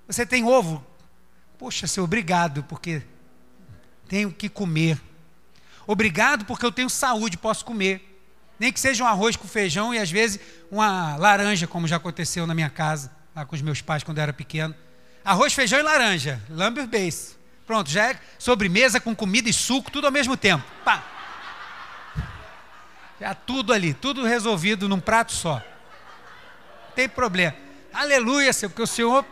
[0.07, 0.85] Você tem ovo?
[1.59, 3.03] Poxa, seu obrigado, porque
[4.09, 5.01] tenho que comer.
[5.87, 8.13] Obrigado porque eu tenho saúde, posso comer.
[8.59, 12.47] Nem que seja um arroz com feijão e às vezes uma laranja, como já aconteceu
[12.47, 14.75] na minha casa, lá com os meus pais quando eu era pequeno.
[15.25, 17.37] Arroz, feijão e laranja, lumber base.
[17.67, 20.65] Pronto, já é sobremesa com comida e suco, tudo ao mesmo tempo.
[20.85, 21.03] Pá.
[23.21, 25.55] Já tudo ali, tudo resolvido num prato só.
[25.55, 27.57] Não tem problema.
[27.93, 29.25] Aleluia, Senhor, porque o Senhor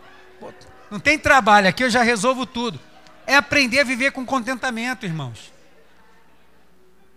[0.90, 2.80] não tem trabalho, aqui eu já resolvo tudo.
[3.26, 5.52] É aprender a viver com contentamento, irmãos.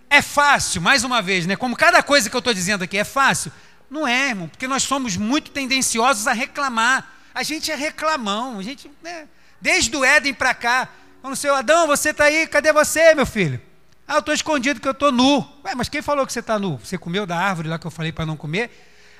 [0.09, 1.55] É fácil, mais uma vez, né?
[1.55, 3.51] Como cada coisa que eu estou dizendo aqui é fácil.
[3.89, 7.11] Não é, irmão, porque nós somos muito tendenciosos a reclamar.
[7.33, 9.27] A gente é reclamão, a gente, né?
[9.59, 10.89] Desde o Éden para cá,
[11.21, 13.61] quando o Senhor Adão, você está aí, cadê você, meu filho?
[14.07, 15.39] Ah, eu estou escondido que eu estou nu.
[15.65, 16.77] Ué, mas quem falou que você está nu?
[16.77, 18.71] Você comeu da árvore lá que eu falei para não comer?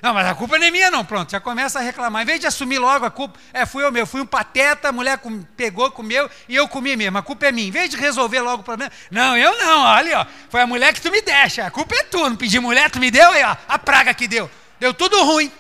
[0.01, 1.03] Não, mas a culpa não é minha, não.
[1.03, 2.21] Pronto, já começa a reclamar.
[2.21, 4.91] Em vez de assumir logo a culpa, é, fui eu mesmo, fui um pateta, a
[4.91, 7.17] mulher com, pegou, comeu e eu comi mesmo.
[7.17, 7.67] A culpa é minha.
[7.67, 10.93] Em vez de resolver logo o problema, não, eu não, olha, ó, foi a mulher
[10.93, 11.65] que tu me deixa.
[11.65, 14.27] A culpa é tu, não pedi mulher, tu me deu, aí, ó, a praga que
[14.27, 14.49] deu.
[14.79, 15.51] Deu tudo ruim.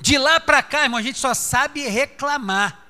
[0.00, 2.85] De lá para cá, irmão, a gente só sabe reclamar.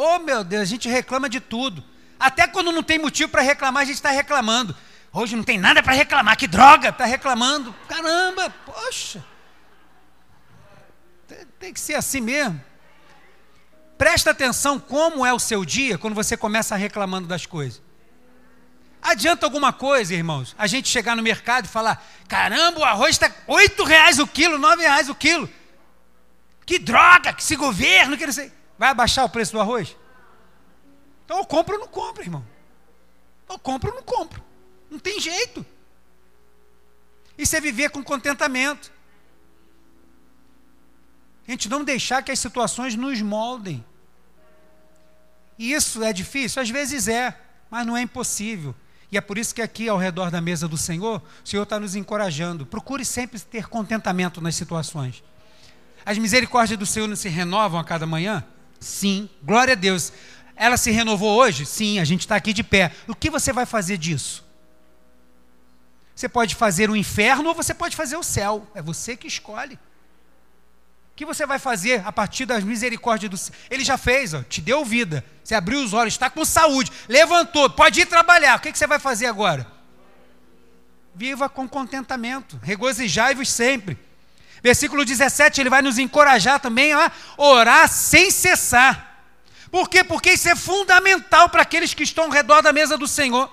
[0.00, 1.82] Oh, meu Deus, a gente reclama de tudo.
[2.20, 4.72] Até quando não tem motivo para reclamar, a gente está reclamando.
[5.12, 7.74] Hoje não tem nada para reclamar, que droga, está reclamando.
[7.88, 9.24] Caramba, poxa.
[11.58, 12.64] Tem que ser assim mesmo.
[13.98, 17.82] Presta atenção como é o seu dia quando você começa reclamando das coisas.
[19.02, 23.32] Adianta alguma coisa, irmãos, a gente chegar no mercado e falar: caramba, o arroz está
[23.48, 25.50] oito reais o quilo, nove reais o quilo.
[26.64, 28.57] Que droga, que esse governo, que não sei.
[28.78, 29.96] Vai abaixar o preço do arroz?
[31.24, 32.44] Então eu compro ou não compro, irmão.
[33.48, 34.42] Eu compro ou não compro.
[34.90, 35.66] Não tem jeito.
[37.36, 38.92] Isso é viver com contentamento.
[41.46, 43.84] A gente não deixar que as situações nos moldem.
[45.58, 46.62] E isso é difícil?
[46.62, 47.36] Às vezes é,
[47.70, 48.74] mas não é impossível.
[49.10, 51.80] E é por isso que aqui ao redor da mesa do Senhor, o Senhor está
[51.80, 52.66] nos encorajando.
[52.66, 55.24] Procure sempre ter contentamento nas situações.
[56.04, 58.44] As misericórdias do Senhor não se renovam a cada manhã?
[58.80, 60.12] Sim, glória a Deus.
[60.54, 61.64] Ela se renovou hoje?
[61.64, 62.92] Sim, a gente está aqui de pé.
[63.06, 64.44] O que você vai fazer disso?
[66.14, 68.66] Você pode fazer o inferno ou você pode fazer o céu.
[68.74, 69.74] É você que escolhe.
[69.74, 73.56] O que você vai fazer a partir das misericórdias do Senhor?
[73.70, 75.24] Ele já fez, ó, te deu vida.
[75.44, 78.58] Você abriu os olhos, está com saúde, levantou, pode ir trabalhar.
[78.58, 79.66] O que você vai fazer agora?
[81.14, 83.98] Viva com contentamento, regozijai-vos sempre.
[84.62, 89.24] Versículo 17, ele vai nos encorajar também a orar sem cessar.
[89.70, 90.02] Por quê?
[90.02, 93.52] Porque isso é fundamental para aqueles que estão ao redor da mesa do Senhor.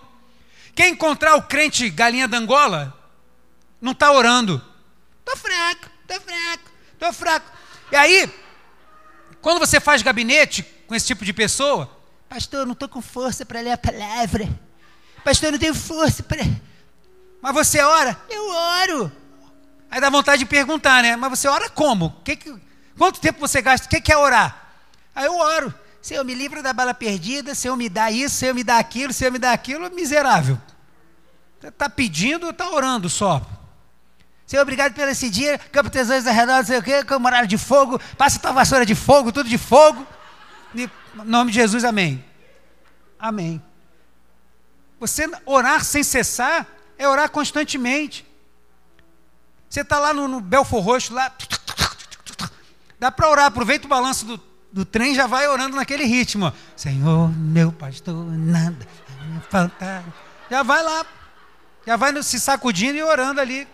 [0.74, 2.94] Quem encontrar o crente galinha da Angola,
[3.80, 4.62] não está orando.
[5.20, 7.52] Estou fraco, estou fraco, estou fraco.
[7.92, 8.34] E aí,
[9.42, 11.90] quando você faz gabinete com esse tipo de pessoa,
[12.28, 14.50] pastor, não estou com força para ler a palavra.
[15.24, 16.44] Pastor, não tenho força para.
[17.42, 18.20] Mas você ora?
[18.30, 19.12] Eu oro.
[19.96, 21.16] Aí dá vontade de perguntar, né?
[21.16, 22.20] Mas você ora como?
[22.22, 22.54] Que que...
[22.98, 23.88] Quanto tempo você gasta?
[23.88, 24.74] O que, que é orar?
[25.16, 25.74] Aí eu oro.
[26.02, 29.32] Senhor, me livra da bala perdida, Senhor, me dá isso, Senhor, me dá aquilo, Senhor,
[29.32, 30.60] me dá aquilo, miserável.
[31.64, 33.42] Está pedindo ou está orando só?
[34.46, 37.98] Senhor, obrigado pelo esse dia, campo tesouros arredor, não sei o quê, com de fogo,
[38.18, 40.06] passa tua vassoura de fogo, tudo de fogo.
[40.76, 40.92] Em
[41.24, 42.22] nome de Jesus, amém.
[43.18, 43.64] Amém.
[45.00, 48.25] Você orar sem cessar é orar constantemente.
[49.76, 51.30] Você está lá no, no Belfor Roxo, lá.
[52.98, 54.40] Dá para orar, aproveita o balanço do
[54.72, 56.54] do trem já vai orando naquele ritmo.
[56.76, 58.88] Senhor, meu pastor, nada
[59.50, 60.04] faltar.
[60.50, 61.06] Já vai lá.
[61.86, 63.66] Já vai se sacudindo e orando ali.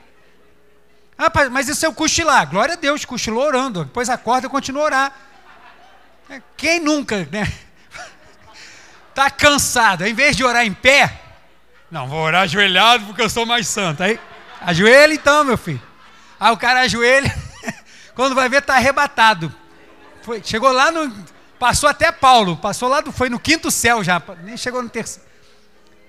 [1.16, 2.48] Ah, mas isso é o cochilar.
[2.48, 3.86] Glória a Deus, cochilou orando.
[3.86, 5.16] Depois acorda e continua a orar.
[6.30, 7.52] É, quem nunca, né?
[9.10, 10.04] Está cansado.
[10.06, 11.20] Em vez de orar em pé,
[11.92, 14.02] não, vou orar ajoelhado porque eu sou mais santo.
[14.02, 14.20] Aí,
[14.62, 15.91] ajoelha então, meu filho.
[16.42, 17.32] Aí o cara ajoelha,
[18.16, 19.54] quando vai ver, está arrebatado.
[20.24, 21.14] Foi, chegou lá no.
[21.60, 25.30] Passou até Paulo, passou lá, do, foi no quinto céu já, nem chegou no terceiro.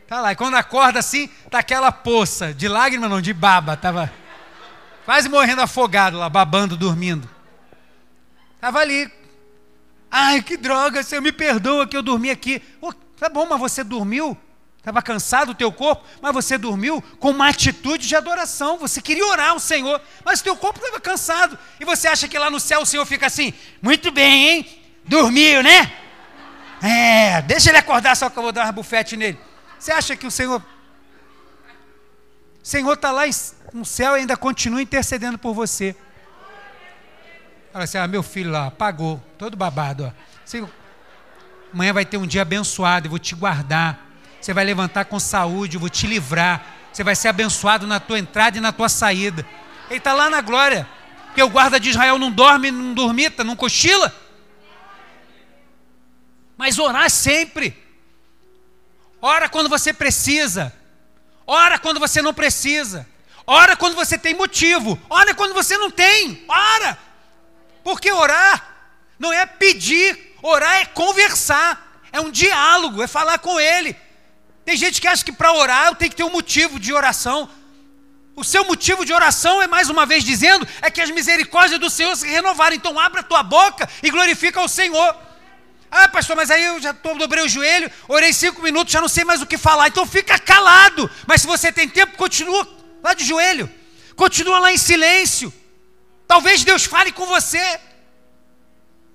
[0.08, 4.10] Tá lá, e quando acorda assim, tá aquela poça, de lágrima não, de baba, tava
[5.04, 7.28] quase morrendo afogado lá, babando, dormindo.
[8.58, 9.12] Tava ali.
[10.10, 12.62] Ai, que droga, Senhor, me perdoa que eu dormi aqui.
[12.80, 14.34] Oh, tá bom, mas você dormiu?
[14.82, 18.76] Estava cansado o teu corpo, mas você dormiu com uma atitude de adoração.
[18.78, 21.56] Você queria orar ao Senhor, mas o teu corpo estava cansado.
[21.78, 24.82] E você acha que lá no céu o Senhor fica assim: muito bem, hein?
[25.04, 25.92] Dormiu, né?
[26.82, 29.38] É, deixa ele acordar só que eu vou dar uma bufete nele.
[29.78, 30.60] Você acha que o Senhor.
[30.60, 33.22] O Senhor está lá
[33.72, 35.94] no céu e ainda continua intercedendo por você.
[37.72, 40.06] Fala assim: ah, meu filho lá, apagou, todo babado.
[40.06, 40.12] Ó.
[40.44, 40.68] Senhor,
[41.72, 44.10] amanhã vai ter um dia abençoado, eu vou te guardar
[44.42, 46.66] você vai levantar com saúde, eu vou te livrar.
[46.92, 49.46] Você vai ser abençoado na tua entrada e na tua saída.
[49.88, 50.86] Ele está lá na glória.
[51.26, 54.12] Porque o guarda de Israel não dorme, não dormita, não cochila.
[56.56, 57.80] Mas orar sempre.
[59.20, 60.74] Ora quando você precisa.
[61.46, 63.06] Ora quando você não precisa.
[63.46, 65.00] Ora quando você tem motivo.
[65.08, 66.44] Ora quando você não tem.
[66.48, 66.98] Ora.
[67.84, 70.36] Porque orar não é pedir.
[70.42, 72.02] Orar é conversar.
[72.12, 73.96] É um diálogo, é falar com ele.
[74.64, 77.48] Tem gente que acha que para orar eu tenho que ter um motivo de oração.
[78.34, 81.90] O seu motivo de oração é, mais uma vez dizendo, é que as misericórdias do
[81.90, 82.74] Senhor se renovaram.
[82.74, 85.16] Então abra a tua boca e glorifica o Senhor.
[85.90, 89.08] Ah, pastor, mas aí eu já tô, dobrei o joelho, orei cinco minutos, já não
[89.08, 89.88] sei mais o que falar.
[89.88, 91.10] Então fica calado.
[91.26, 92.66] Mas se você tem tempo, continua
[93.02, 93.68] lá de joelho.
[94.16, 95.52] Continua lá em silêncio.
[96.26, 97.80] Talvez Deus fale com você.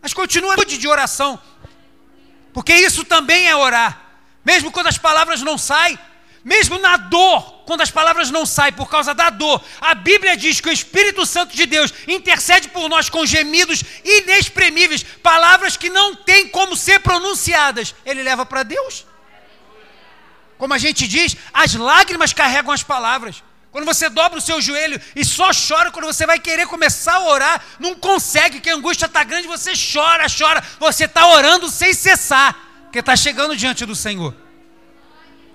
[0.02, 1.42] Mas continua de oração.
[2.54, 4.07] Porque isso também é orar
[4.48, 6.00] mesmo quando as palavras não saem,
[6.42, 10.62] mesmo na dor, quando as palavras não saem por causa da dor, a Bíblia diz
[10.62, 16.16] que o Espírito Santo de Deus intercede por nós com gemidos inexprimíveis, palavras que não
[16.16, 17.94] têm como ser pronunciadas.
[18.06, 19.06] Ele leva para Deus.
[20.58, 23.44] Como a gente diz, as lágrimas carregam as palavras.
[23.70, 27.26] Quando você dobra o seu joelho e só chora quando você vai querer começar a
[27.26, 31.94] orar, não consegue, que a angústia está grande, você chora, chora, você está orando sem
[31.94, 32.67] cessar
[32.98, 34.36] porque está chegando diante do Senhor.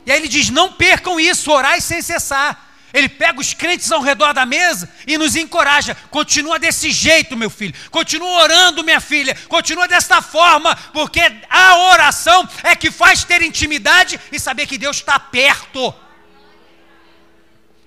[0.06, 2.70] E aí ele diz: não percam isso, orai sem cessar.
[2.94, 5.96] Ele pega os crentes ao redor da mesa e nos encoraja.
[6.10, 7.74] Continua desse jeito, meu filho.
[7.90, 9.34] Continua orando, minha filha.
[9.48, 14.98] Continua desta forma, porque a oração é que faz ter intimidade e saber que Deus
[14.98, 15.92] está perto.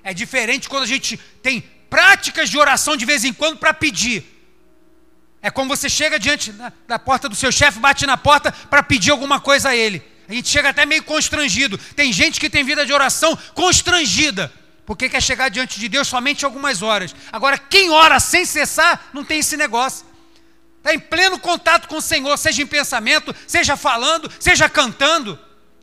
[0.04, 4.35] É diferente quando a gente tem práticas de oração de vez em quando para pedir.
[5.46, 6.52] É como você chega diante
[6.88, 10.04] da porta do seu chefe, bate na porta para pedir alguma coisa a ele.
[10.28, 11.78] A gente chega até meio constrangido.
[11.78, 14.52] Tem gente que tem vida de oração constrangida
[14.88, 17.16] porque quer chegar diante de Deus somente algumas horas.
[17.32, 20.04] Agora, quem ora sem cessar, não tem esse negócio.
[20.80, 25.38] Está em pleno contato com o Senhor, seja em pensamento, seja falando, seja cantando.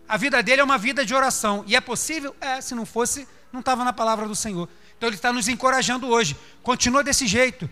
[0.08, 1.62] A vida dele é uma vida de oração.
[1.68, 2.34] E é possível?
[2.40, 4.68] É, se não fosse, não estava na palavra do Senhor.
[4.98, 6.36] Então ele está nos encorajando hoje.
[6.64, 7.70] Continua desse jeito.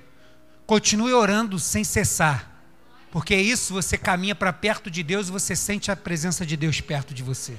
[0.71, 2.49] Continue orando sem cessar.
[3.11, 6.57] Porque é isso você caminha para perto de Deus e você sente a presença de
[6.57, 7.57] Deus perto de você.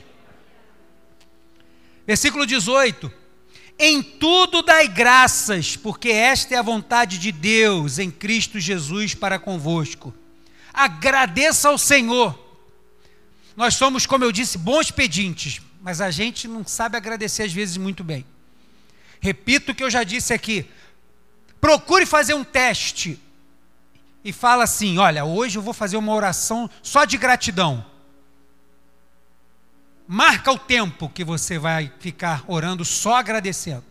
[2.08, 3.12] Versículo 18.
[3.78, 9.38] Em tudo dai graças, porque esta é a vontade de Deus em Cristo Jesus para
[9.38, 10.14] convosco.
[10.74, 12.40] Agradeça ao Senhor.
[13.58, 17.76] Nós somos, como eu disse, bons pedintes, mas a gente não sabe agradecer às vezes
[17.76, 18.26] muito bem.
[19.20, 20.66] Repito o que eu já disse aqui.
[21.62, 23.22] Procure fazer um teste
[24.24, 27.86] e fala assim: olha, hoje eu vou fazer uma oração só de gratidão.
[30.08, 33.86] Marca o tempo que você vai ficar orando só agradecendo.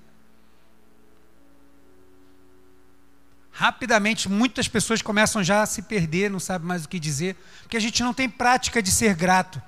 [3.52, 7.76] Rapidamente, muitas pessoas começam já a se perder, não sabe mais o que dizer, porque
[7.76, 9.62] a gente não tem prática de ser grato.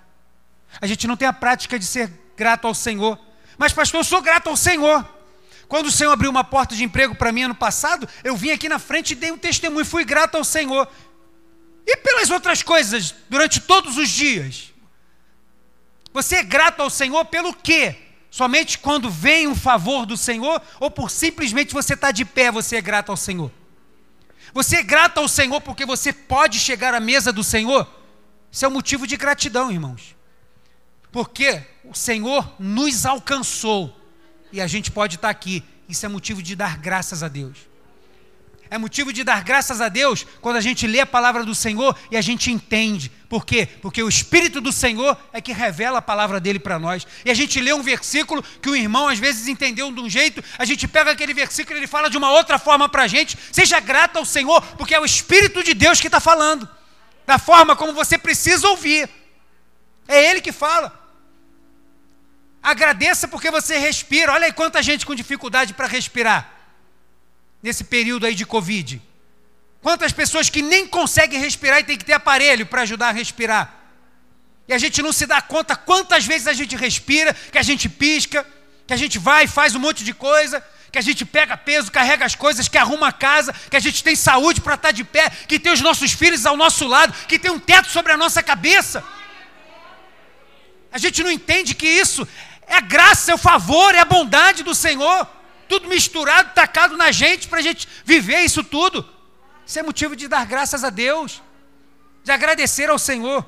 [0.80, 3.18] A gente não tem a prática de ser grato ao Senhor.
[3.56, 5.06] Mas, pastor, eu sou grato ao Senhor.
[5.72, 8.68] Quando o Senhor abriu uma porta de emprego para mim ano passado, eu vim aqui
[8.68, 10.86] na frente e dei um testemunho, fui grato ao Senhor.
[11.86, 14.70] E pelas outras coisas, durante todos os dias.
[16.12, 17.96] Você é grato ao Senhor pelo quê?
[18.30, 22.50] Somente quando vem um favor do Senhor ou por simplesmente você estar tá de pé,
[22.50, 23.50] você é grato ao Senhor?
[24.52, 27.88] Você é grato ao Senhor porque você pode chegar à mesa do Senhor?
[28.50, 30.14] Isso é um motivo de gratidão, irmãos.
[31.10, 34.01] Porque o Senhor nos alcançou
[34.52, 35.62] e a gente pode estar tá aqui.
[35.88, 37.72] Isso é motivo de dar graças a Deus
[38.72, 41.94] é motivo de dar graças a Deus quando a gente lê a palavra do Senhor
[42.10, 43.12] e a gente entende.
[43.28, 43.68] Por quê?
[43.82, 47.06] Porque o Espírito do Senhor é que revela a palavra dele para nós.
[47.22, 50.42] E a gente lê um versículo que o irmão às vezes entendeu de um jeito,
[50.56, 53.36] a gente pega aquele versículo e ele fala de uma outra forma para a gente.
[53.52, 56.66] Seja grato ao Senhor, porque é o Espírito de Deus que está falando,
[57.26, 59.06] da forma como você precisa ouvir.
[60.08, 60.98] É Ele que fala.
[62.62, 64.32] Agradeça porque você respira.
[64.32, 66.50] Olha aí quanta gente com dificuldade para respirar
[67.62, 69.02] nesse período aí de Covid?
[69.82, 73.82] Quantas pessoas que nem conseguem respirar e tem que ter aparelho para ajudar a respirar?
[74.68, 77.88] E a gente não se dá conta quantas vezes a gente respira, que a gente
[77.88, 78.46] pisca,
[78.86, 81.90] que a gente vai e faz um monte de coisa, que a gente pega peso,
[81.90, 84.92] carrega as coisas, que arruma a casa, que a gente tem saúde para estar tá
[84.92, 88.12] de pé, que tem os nossos filhos ao nosso lado, que tem um teto sobre
[88.12, 89.02] a nossa cabeça.
[90.92, 92.28] A gente não entende que isso
[92.66, 95.26] é a graça, é o favor, é a bondade do Senhor
[95.72, 99.08] tudo misturado, tacado na gente, para a gente viver isso tudo.
[99.66, 101.40] Isso é motivo de dar graças a Deus,
[102.22, 103.42] de agradecer ao Senhor.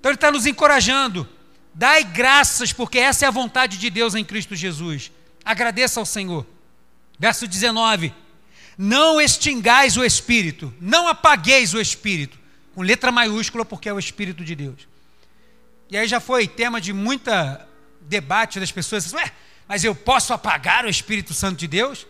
[0.00, 1.28] Então Ele está nos encorajando.
[1.74, 5.12] Dai graças, porque essa é a vontade de Deus em Cristo Jesus.
[5.44, 6.46] Agradeça ao Senhor.
[7.18, 8.14] Verso 19:
[8.78, 12.38] Não extingais o Espírito, não apagueis o Espírito,
[12.74, 14.88] com letra maiúscula, porque é o Espírito de Deus.
[15.90, 17.65] E aí já foi tema de muita
[18.06, 19.12] debate das pessoas.
[19.12, 19.32] Ué,
[19.68, 22.06] mas eu posso apagar o Espírito Santo de Deus?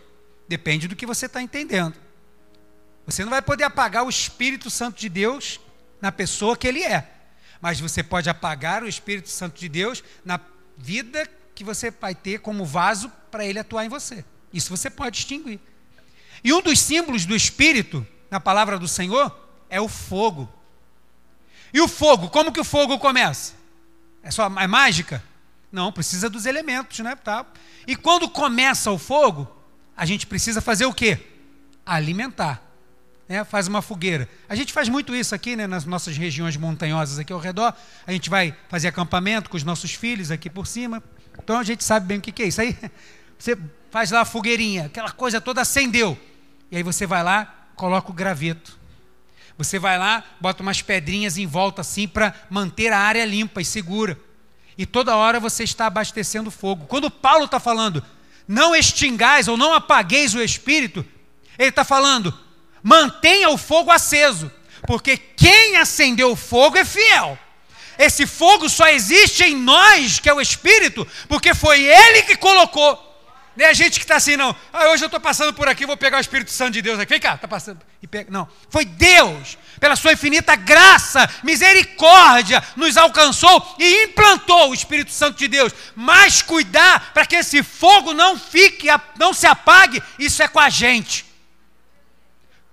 [0.47, 1.95] Depende do que você está entendendo.
[3.05, 5.59] Você não vai poder apagar o Espírito Santo de Deus
[6.01, 7.09] na pessoa que ele é.
[7.61, 10.39] Mas você pode apagar o Espírito Santo de Deus na
[10.77, 14.23] vida que você vai ter como vaso para ele atuar em você.
[14.53, 15.59] Isso você pode extinguir.
[16.43, 19.35] E um dos símbolos do Espírito, na palavra do Senhor,
[19.69, 20.47] é o fogo.
[21.73, 23.53] E o fogo, como que o fogo começa?
[24.21, 25.23] É só é mágica?
[25.71, 27.15] Não, precisa dos elementos, né?
[27.15, 27.45] Tá.
[27.85, 29.47] E quando começa o fogo,
[29.95, 31.19] a gente precisa fazer o quê?
[31.85, 32.61] Alimentar.
[33.27, 33.43] Né?
[33.43, 34.29] Faz uma fogueira.
[34.47, 35.67] A gente faz muito isso aqui, né?
[35.67, 37.73] nas nossas regiões montanhosas aqui ao redor.
[38.05, 41.03] A gente vai fazer acampamento com os nossos filhos aqui por cima.
[41.37, 42.77] Então a gente sabe bem o que, que é isso aí.
[43.37, 43.57] Você
[43.91, 46.17] faz lá a fogueirinha, aquela coisa toda acendeu.
[46.71, 48.77] E aí você vai lá, coloca o graveto.
[49.57, 53.65] Você vai lá, bota umas pedrinhas em volta assim para manter a área limpa e
[53.65, 54.19] segura
[54.77, 56.85] e toda hora você está abastecendo fogo.
[56.85, 58.03] Quando Paulo está falando,
[58.47, 61.05] não extingais ou não apagueis o espírito,
[61.57, 62.37] ele está falando,
[62.83, 64.51] mantenha o fogo aceso,
[64.85, 67.37] porque quem acendeu o fogo é fiel.
[67.97, 73.06] Esse fogo só existe em nós, que é o espírito, porque foi ele que colocou.
[73.57, 74.55] Nem a gente que está assim, não.
[74.71, 77.09] Ah, hoje eu estou passando por aqui, vou pegar o Espírito Santo de Deus aqui.
[77.09, 77.81] Vem cá, está passando.
[78.03, 78.29] E pega.
[78.29, 78.47] Não.
[78.69, 85.47] Foi Deus, pela sua infinita graça, misericórdia, nos alcançou e implantou o Espírito Santo de
[85.47, 85.73] Deus.
[85.95, 90.69] Mas cuidar para que esse fogo não fique, não se apague, isso é com a
[90.69, 91.25] gente.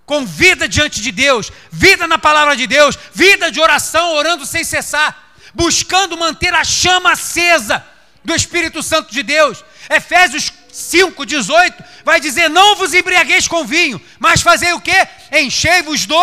[0.05, 4.63] Com vida diante de Deus, vida na palavra de Deus, vida de oração, orando sem
[4.63, 7.83] cessar, buscando manter a chama acesa
[8.23, 9.65] do Espírito Santo de Deus.
[9.89, 14.97] Efésios 5,18 vai dizer: Não vos embriagueis com vinho, mas fazei o que?
[15.33, 16.21] Enchei-vos do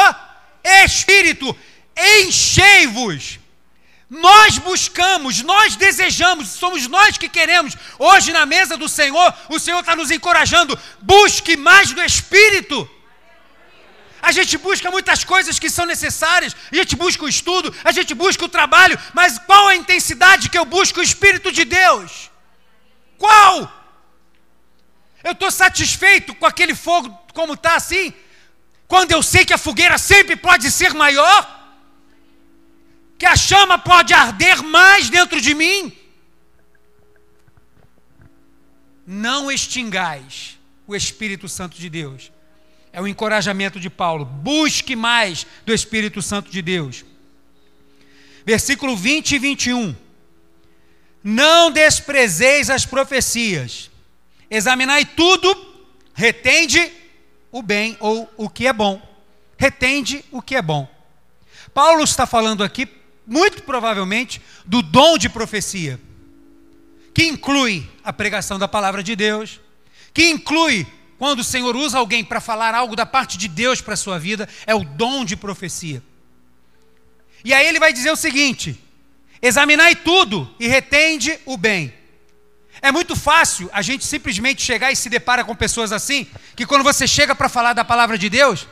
[0.86, 1.56] Espírito,
[1.97, 3.39] enchei-vos.
[4.10, 7.78] Nós buscamos, nós desejamos, somos nós que queremos.
[7.97, 12.89] Hoje, na mesa do Senhor, o Senhor está nos encorajando: busque mais do Espírito.
[14.22, 18.14] A gente busca muitas coisas que são necessárias, a gente busca o estudo, a gente
[18.14, 22.30] busca o trabalho, mas qual a intensidade que eu busco o Espírito de Deus?
[23.18, 23.81] Qual?
[25.24, 28.14] Eu estou satisfeito com aquele fogo como está assim?
[28.88, 31.60] Quando eu sei que a fogueira sempre pode ser maior?
[33.18, 35.96] Que a chama pode arder mais dentro de mim?
[39.06, 40.58] Não extingais
[40.88, 42.32] o Espírito Santo de Deus.
[42.92, 44.26] É o encorajamento de Paulo.
[44.26, 47.06] Busque mais do Espírito Santo de Deus.
[48.46, 49.96] Versículo 20 e 21.
[51.24, 53.91] Não desprezeis as profecias
[54.52, 55.56] Examinai tudo,
[56.14, 56.91] retende
[57.49, 59.02] o bem ou o que é bom.
[59.58, 60.89] Retende o que é bom.
[61.74, 62.86] Paulo está falando aqui,
[63.26, 65.97] muito provavelmente, do dom de profecia,
[67.14, 69.62] que inclui a pregação da palavra de Deus,
[70.14, 70.86] que inclui
[71.18, 74.20] quando o Senhor usa alguém para falar algo da parte de Deus para a sua
[74.20, 76.04] vida, é o dom de profecia.
[77.45, 78.78] E aí ele vai dizer o seguinte:
[79.41, 82.01] examinai tudo e retende o bem.
[82.82, 86.84] É muito fácil a gente simplesmente chegar e se depara com pessoas assim, que quando
[86.84, 88.68] você chega para falar da palavra de Deus,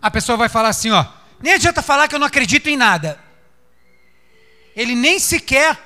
[0.00, 1.06] a pessoa vai falar assim, ó,
[1.40, 3.18] nem adianta falar que eu não acredito em nada.
[4.76, 5.78] Ele nem sequer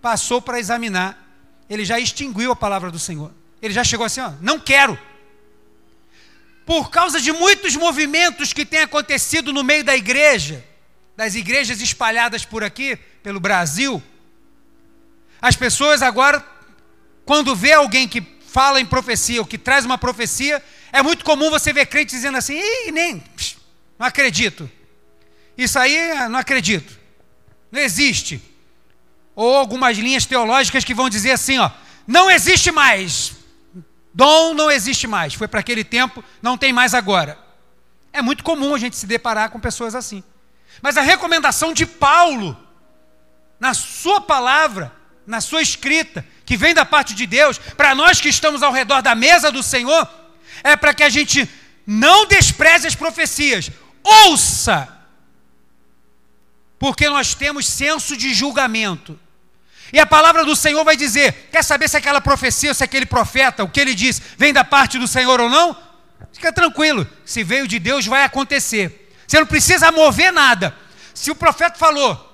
[0.00, 1.22] passou para examinar,
[1.68, 3.30] ele já extinguiu a palavra do Senhor.
[3.60, 4.98] Ele já chegou assim, ó, não quero.
[6.64, 10.64] Por causa de muitos movimentos que têm acontecido no meio da igreja,
[11.16, 14.02] das igrejas espalhadas por aqui, pelo Brasil,
[15.40, 16.44] as pessoas agora,
[17.24, 20.62] quando vê alguém que fala em profecia, ou que traz uma profecia,
[20.92, 23.22] é muito comum você ver crente dizendo assim, Ih, nem,
[23.98, 24.70] não acredito.
[25.56, 26.98] Isso aí, não acredito.
[27.70, 28.40] Não existe.
[29.34, 31.70] Ou algumas linhas teológicas que vão dizer assim, ó,
[32.06, 33.36] não existe mais.
[34.14, 35.34] Dom não existe mais.
[35.34, 37.38] Foi para aquele tempo, não tem mais agora.
[38.12, 40.24] É muito comum a gente se deparar com pessoas assim.
[40.80, 42.56] Mas a recomendação de Paulo,
[43.60, 44.92] na sua palavra,
[45.28, 49.02] na sua escrita, que vem da parte de Deus, para nós que estamos ao redor
[49.02, 50.08] da mesa do Senhor,
[50.64, 51.46] é para que a gente
[51.86, 53.70] não despreze as profecias,
[54.02, 54.88] ouça,
[56.78, 59.20] porque nós temos senso de julgamento.
[59.92, 63.62] E a palavra do Senhor vai dizer: quer saber se aquela profecia, se aquele profeta,
[63.62, 65.76] o que ele diz, vem da parte do Senhor ou não?
[66.32, 69.12] Fica tranquilo, se veio de Deus, vai acontecer.
[69.26, 70.74] Você não precisa mover nada.
[71.12, 72.27] Se o profeta falou,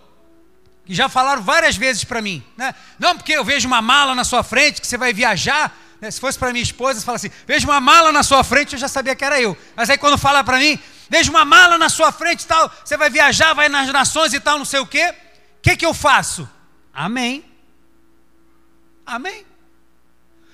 [0.85, 2.75] que já falaram várias vezes para mim, né?
[2.99, 5.75] Não, porque eu vejo uma mala na sua frente que você vai viajar.
[6.01, 6.11] Né?
[6.11, 8.89] Se fosse para minha esposa, fala assim: vejo uma mala na sua frente, eu já
[8.89, 9.57] sabia que era eu.
[9.75, 10.79] Mas aí quando fala para mim,
[11.09, 14.41] vejo uma mala na sua frente e tal, você vai viajar, vai nas nações e
[14.41, 15.15] tal, não sei o quê.
[15.59, 16.49] O que, que eu faço?
[16.93, 17.45] Amém.
[19.07, 19.47] Amém.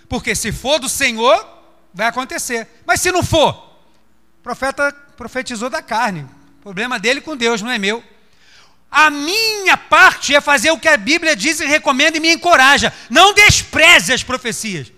[0.08, 1.46] Porque se for do Senhor,
[1.92, 2.68] vai acontecer.
[2.86, 3.50] Mas se não for,
[4.38, 6.26] o profeta profetizou da carne.
[6.62, 8.02] Problema dele com Deus, não é meu.
[8.90, 12.92] A minha parte é fazer o que a Bíblia diz e recomenda e me encoraja.
[13.08, 14.90] Não despreze as profecias.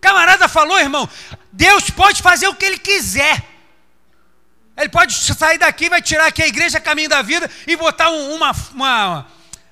[0.00, 1.08] Camarada falou, irmão,
[1.50, 3.42] Deus pode fazer o que Ele quiser.
[4.76, 8.54] Ele pode sair daqui, vai tirar aqui a igreja Caminho da Vida e botar uma,
[8.72, 9.26] uma,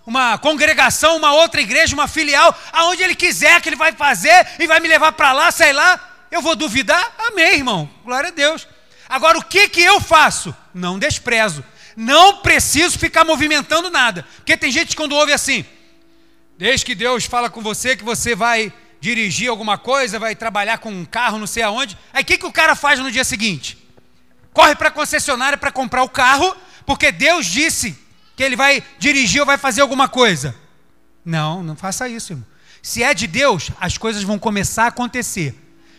[0.07, 4.67] uma congregação, uma outra igreja, uma filial, aonde Ele quiser que Ele vai fazer e
[4.67, 6.01] vai me levar para lá, sei lá.
[6.31, 7.15] Eu vou duvidar?
[7.19, 7.89] Amém, irmão.
[8.05, 8.67] Glória a Deus.
[9.09, 10.57] Agora, o que, que eu faço?
[10.75, 11.63] Não desprezo
[11.97, 14.25] não preciso ficar movimentando nada.
[14.37, 15.65] Porque tem gente que quando ouve assim,
[16.59, 20.91] desde que Deus fala com você que você vai dirigir alguma coisa, vai trabalhar com
[20.91, 21.97] um carro, não sei aonde.
[22.13, 23.79] Aí o que, que o cara faz no dia seguinte?
[24.53, 27.97] Corre para a concessionária para comprar o carro, porque Deus disse
[28.35, 30.55] que ele vai dirigir ou vai fazer alguma coisa.
[31.25, 32.47] Não, não faça isso, irmão.
[32.83, 35.55] Se é de Deus, as coisas vão começar a acontecer.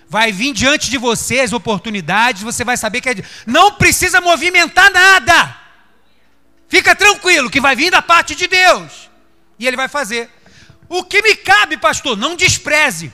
[0.08, 3.24] Vai vir diante de você as oportunidades, você vai saber que é de...
[3.46, 5.67] Não precisa movimentar nada.
[6.68, 9.10] Fica tranquilo que vai vir da parte de Deus.
[9.58, 10.30] E ele vai fazer.
[10.90, 13.12] O que me cabe, pastor, não despreze.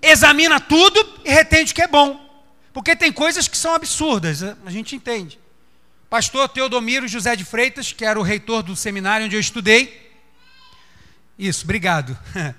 [0.00, 2.26] examina tudo e retende o que é bom.
[2.72, 5.38] Porque tem coisas que são absurdas, a gente entende.
[6.08, 10.10] Pastor Teodomiro José de Freitas, que era o reitor do seminário onde eu estudei.
[11.38, 12.18] Isso, obrigado.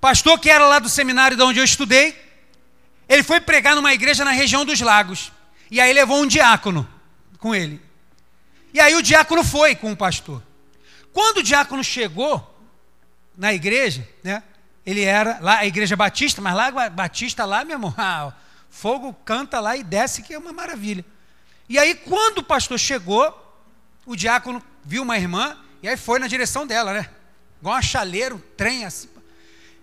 [0.00, 2.16] Pastor que era lá do seminário de onde eu estudei,
[3.08, 5.30] ele foi pregar numa igreja na região dos lagos.
[5.70, 6.88] E aí levou um diácono
[7.38, 7.80] com ele.
[8.72, 10.42] E aí o diácono foi com o pastor.
[11.12, 12.48] Quando o diácono chegou
[13.36, 14.42] na igreja, né?
[14.84, 18.32] Ele era lá a igreja batista, mas lá batista lá, meu irmão, ah,
[18.68, 21.04] fogo canta lá e desce que é uma maravilha.
[21.68, 23.38] E aí quando o pastor chegou,
[24.04, 27.10] o diácono viu uma irmã e aí foi na direção dela, né?
[27.60, 29.08] Igual uma chaleira, um trem assim.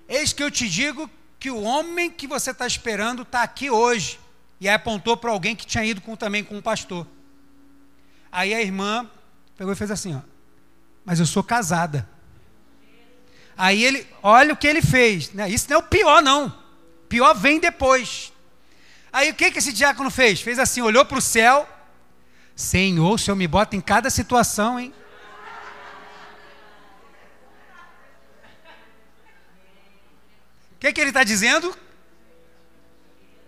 [0.07, 1.09] Eis que eu te digo
[1.39, 4.19] que o homem que você está esperando está aqui hoje.
[4.59, 7.07] E aí apontou para alguém que tinha ido com, também com o pastor.
[8.31, 9.09] Aí a irmã
[9.57, 10.21] pegou e fez assim, ó.
[11.03, 12.07] Mas eu sou casada.
[13.57, 15.33] Aí ele, olha o que ele fez.
[15.33, 15.49] Né?
[15.49, 16.53] Isso não é o pior, não.
[17.09, 18.31] pior vem depois.
[19.11, 20.39] Aí o que, que esse diácono fez?
[20.39, 21.67] Fez assim, olhou para o céu.
[22.55, 24.93] Senhor, o Senhor me bota em cada situação, hein?
[30.73, 31.75] O que, que ele está dizendo?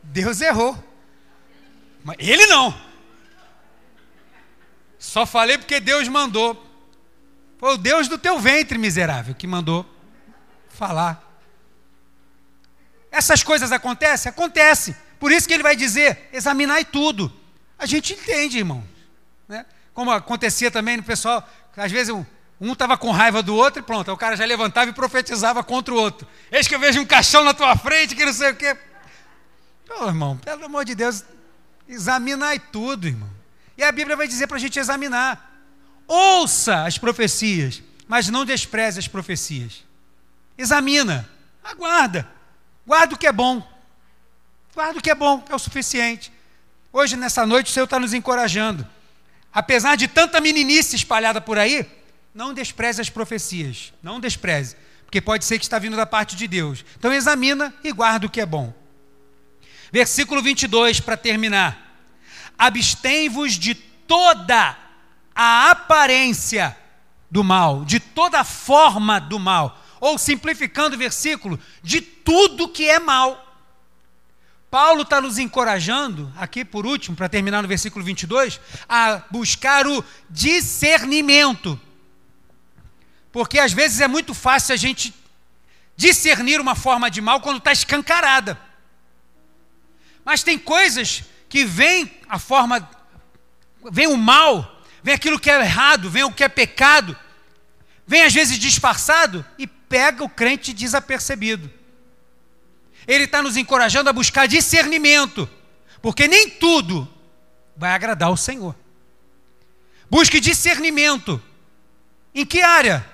[0.03, 0.77] Deus errou.
[2.03, 2.91] Mas ele não.
[5.02, 6.64] Só falei porque Deus mandou.
[7.58, 9.84] Foi o Deus do teu ventre, miserável, que mandou
[10.70, 11.28] falar.
[13.12, 14.30] Essas coisas acontecem?
[14.30, 14.95] Acontece.
[15.20, 17.34] Por isso que ele vai dizer: examinai tudo.
[17.80, 18.84] A gente entende, irmão.
[19.47, 19.66] Né?
[19.91, 22.24] Como acontecia também no pessoal, às vezes um,
[22.60, 25.91] um estava com raiva do outro e pronto, o cara já levantava e profetizava contra
[25.91, 26.28] o outro.
[26.52, 28.78] Eis que eu vejo um caixão na tua frente, que não sei o quê.
[29.99, 31.26] Ô, irmão, pelo amor de Deus,
[31.88, 33.41] examinai tudo, irmão.
[33.82, 35.59] E a Bíblia vai dizer para a gente examinar.
[36.07, 39.84] Ouça as profecias, mas não despreze as profecias.
[40.55, 41.27] Examina,
[41.63, 42.29] aguarda,
[42.86, 43.67] guarda o que é bom.
[44.75, 46.32] Guarda o que é bom, é o suficiente.
[46.93, 48.88] Hoje, nessa noite, o Senhor está nos encorajando.
[49.51, 51.89] Apesar de tanta meninice espalhada por aí,
[52.36, 54.75] não despreze as profecias, não despreze,
[55.05, 56.86] porque pode ser que está vindo da parte de Deus.
[56.99, 58.71] Então examina e guarda o que é bom.
[59.91, 61.80] Versículo 22 para terminar.
[62.58, 64.78] Abstém-vos de toda
[65.36, 66.78] a aparência
[67.30, 72.99] do mal, de toda forma do mal, ou simplificando o versículo, de tudo que é
[72.99, 73.47] mal.
[74.70, 80.04] Paulo está nos encorajando, aqui por último, para terminar no versículo 22, a buscar o
[80.30, 81.80] discernimento.
[83.32, 85.14] Porque às vezes é muito fácil a gente
[85.95, 88.60] discernir uma forma de mal quando está escancarada.
[90.24, 92.89] Mas tem coisas que vem a forma,
[93.91, 97.16] vem o mal, vem aquilo que é errado, vem o que é pecado,
[98.08, 101.72] vem às vezes disfarçado e pega o crente desapercebido.
[103.08, 105.47] Ele está nos encorajando a buscar discernimento,
[106.02, 107.08] porque nem tudo
[107.78, 108.76] vai agradar ao Senhor.
[110.10, 111.39] Busque discernimento.
[112.34, 113.06] Em que área?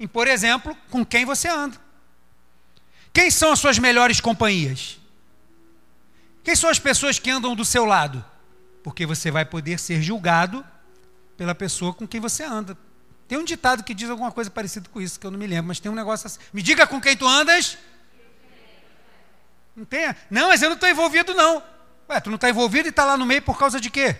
[0.00, 1.76] em, por exemplo, com quem você anda.
[3.12, 4.98] Quem são as suas melhores companhias?
[6.42, 8.24] Quem são as pessoas que andam do seu lado?
[8.82, 10.64] Porque você vai poder ser julgado
[11.36, 12.76] pela pessoa com quem você anda.
[13.28, 15.68] Tem um ditado que diz alguma coisa parecida com isso, que eu não me lembro,
[15.68, 16.40] mas tem um negócio assim.
[16.52, 17.78] Me diga com quem tu andas.
[19.76, 20.14] Não tem?
[20.28, 21.62] Não, mas eu não estou envolvido, não.
[22.08, 24.16] Ué, tu não está envolvido e está lá no meio por causa de quê?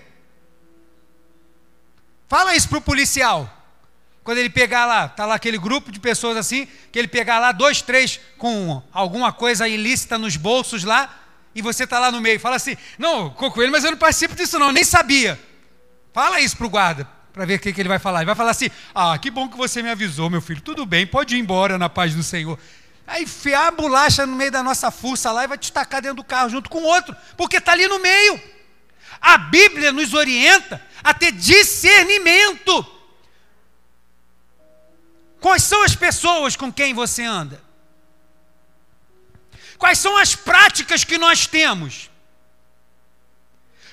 [2.28, 3.52] Fala isso para o policial.
[4.22, 7.50] Quando ele pegar lá, está lá aquele grupo de pessoas assim, que ele pegar lá
[7.50, 11.19] dois, três com alguma coisa ilícita nos bolsos lá,
[11.54, 14.34] e você está lá no meio, fala assim: Não, com ele, mas eu não participo
[14.34, 15.38] disso, não, nem sabia.
[16.12, 18.20] Fala isso para o guarda, para ver o que, que ele vai falar.
[18.20, 21.06] Ele vai falar assim: Ah, que bom que você me avisou, meu filho, tudo bem,
[21.06, 22.58] pode ir embora na paz do Senhor.
[23.06, 26.18] Aí enfiar a bolacha no meio da nossa fuça lá e vai te tacar dentro
[26.18, 28.40] do carro junto com outro, porque está ali no meio.
[29.20, 32.86] A Bíblia nos orienta a ter discernimento.
[35.40, 37.60] Quais são as pessoas com quem você anda?
[39.80, 42.10] Quais são as práticas que nós temos?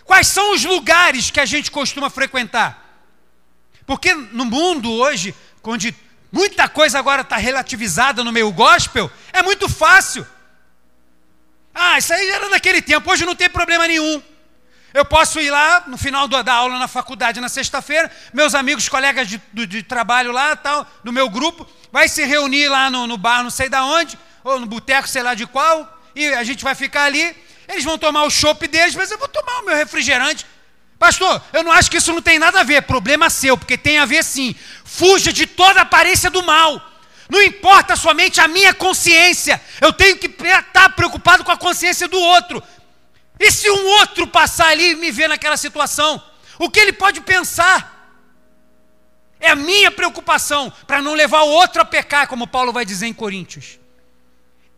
[0.04, 2.86] Quais são os lugares que a gente costuma frequentar?
[3.86, 5.34] Porque no mundo hoje,
[5.64, 5.96] onde
[6.30, 10.28] muita coisa agora está relativizada no meio gospel, é muito fácil.
[11.74, 14.22] Ah, isso aí era naquele tempo, hoje não tem problema nenhum.
[14.94, 19.30] Eu posso ir lá no final da aula na faculdade na sexta-feira, meus amigos, colegas
[19.30, 23.18] de, de, de, trabalho lá, tal, do meu grupo, vai se reunir lá no, no
[23.18, 24.18] bar, não sei da onde,
[24.48, 27.36] ou no boteco, sei lá de qual, e a gente vai ficar ali.
[27.68, 30.46] Eles vão tomar o chopp deles, mas eu vou tomar o meu refrigerante.
[30.98, 34.00] Pastor, eu não acho que isso não tem nada a ver, problema seu, porque tem
[34.00, 34.56] a ver sim.
[34.86, 36.82] Fuja de toda aparência do mal.
[37.30, 42.64] Não importa somente a minha consciência, eu tenho que estar preocupado consciência do outro.
[43.38, 46.24] E se um outro passar ali e me ver naquela situação?
[46.58, 47.96] O que ele pode pensar?
[49.40, 53.08] É a minha preocupação para não levar o outro a pecar, como Paulo vai dizer
[53.08, 53.78] em Coríntios.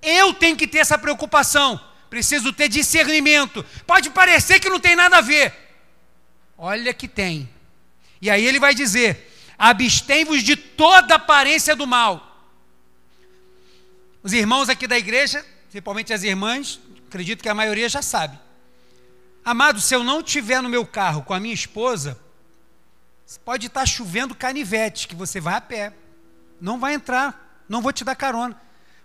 [0.02, 1.80] Eu tenho que ter essa preocupação.
[2.10, 3.64] Preciso ter discernimento.
[3.86, 5.54] Pode parecer que não tem nada a ver.
[6.58, 7.50] Olha que tem.
[8.22, 12.26] E aí ele vai dizer: abstém-vos de toda aparência do mal.
[14.22, 18.38] Os irmãos aqui da igreja, principalmente as irmãs, acredito que a maioria já sabe.
[19.46, 22.20] Amado, se eu não tiver no meu carro com a minha esposa,
[23.46, 25.94] pode estar chovendo canivete, que você vai a pé.
[26.60, 28.60] Não vai entrar, não vou te dar carona.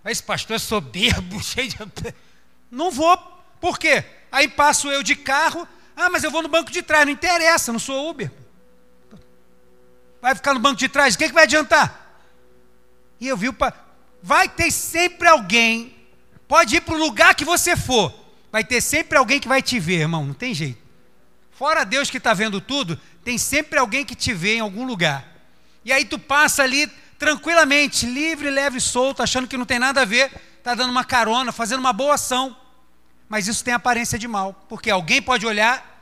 [0.05, 1.76] Esse pastor é soberbo, cheio de.
[2.70, 3.16] Não vou.
[3.61, 4.05] Por quê?
[4.30, 5.66] Aí passo eu de carro.
[5.96, 7.07] Ah, mas eu vou no banco de trás.
[7.07, 8.30] Não interessa, não sou Uber.
[10.20, 12.18] Vai ficar no banco de trás, o que, que vai adiantar?
[13.20, 13.57] E eu vi o.
[14.22, 15.94] Vai ter sempre alguém.
[16.48, 18.24] Pode ir para o lugar que você for
[18.55, 20.78] vai ter sempre alguém que vai te ver, irmão, não tem jeito.
[21.50, 25.26] Fora Deus que está vendo tudo, tem sempre alguém que te vê em algum lugar.
[25.84, 26.88] E aí tu passa ali
[27.19, 31.05] tranquilamente, livre, leve e solto, achando que não tem nada a ver, está dando uma
[31.05, 32.57] carona, fazendo uma boa ação.
[33.29, 35.95] Mas isso tem aparência de mal, porque alguém pode olhar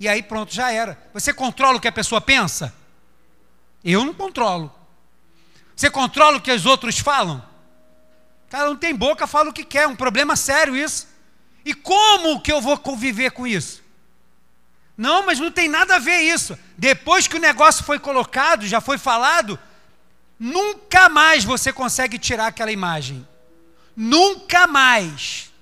[0.00, 0.98] e aí pronto, já era.
[1.12, 2.74] Você controla o que a pessoa pensa?
[3.84, 4.72] Eu não controlo.
[5.74, 7.44] Você controla o que os outros falam?
[8.48, 11.08] Cara, não tem boca, fala o que quer, é um problema sério isso.
[11.64, 13.82] E como que eu vou conviver com isso?
[14.96, 16.58] Não, mas não tem nada a ver isso.
[16.76, 19.58] Depois que o negócio foi colocado, já foi falado,
[20.38, 23.26] nunca mais você consegue tirar aquela imagem.
[23.96, 25.52] Nunca mais.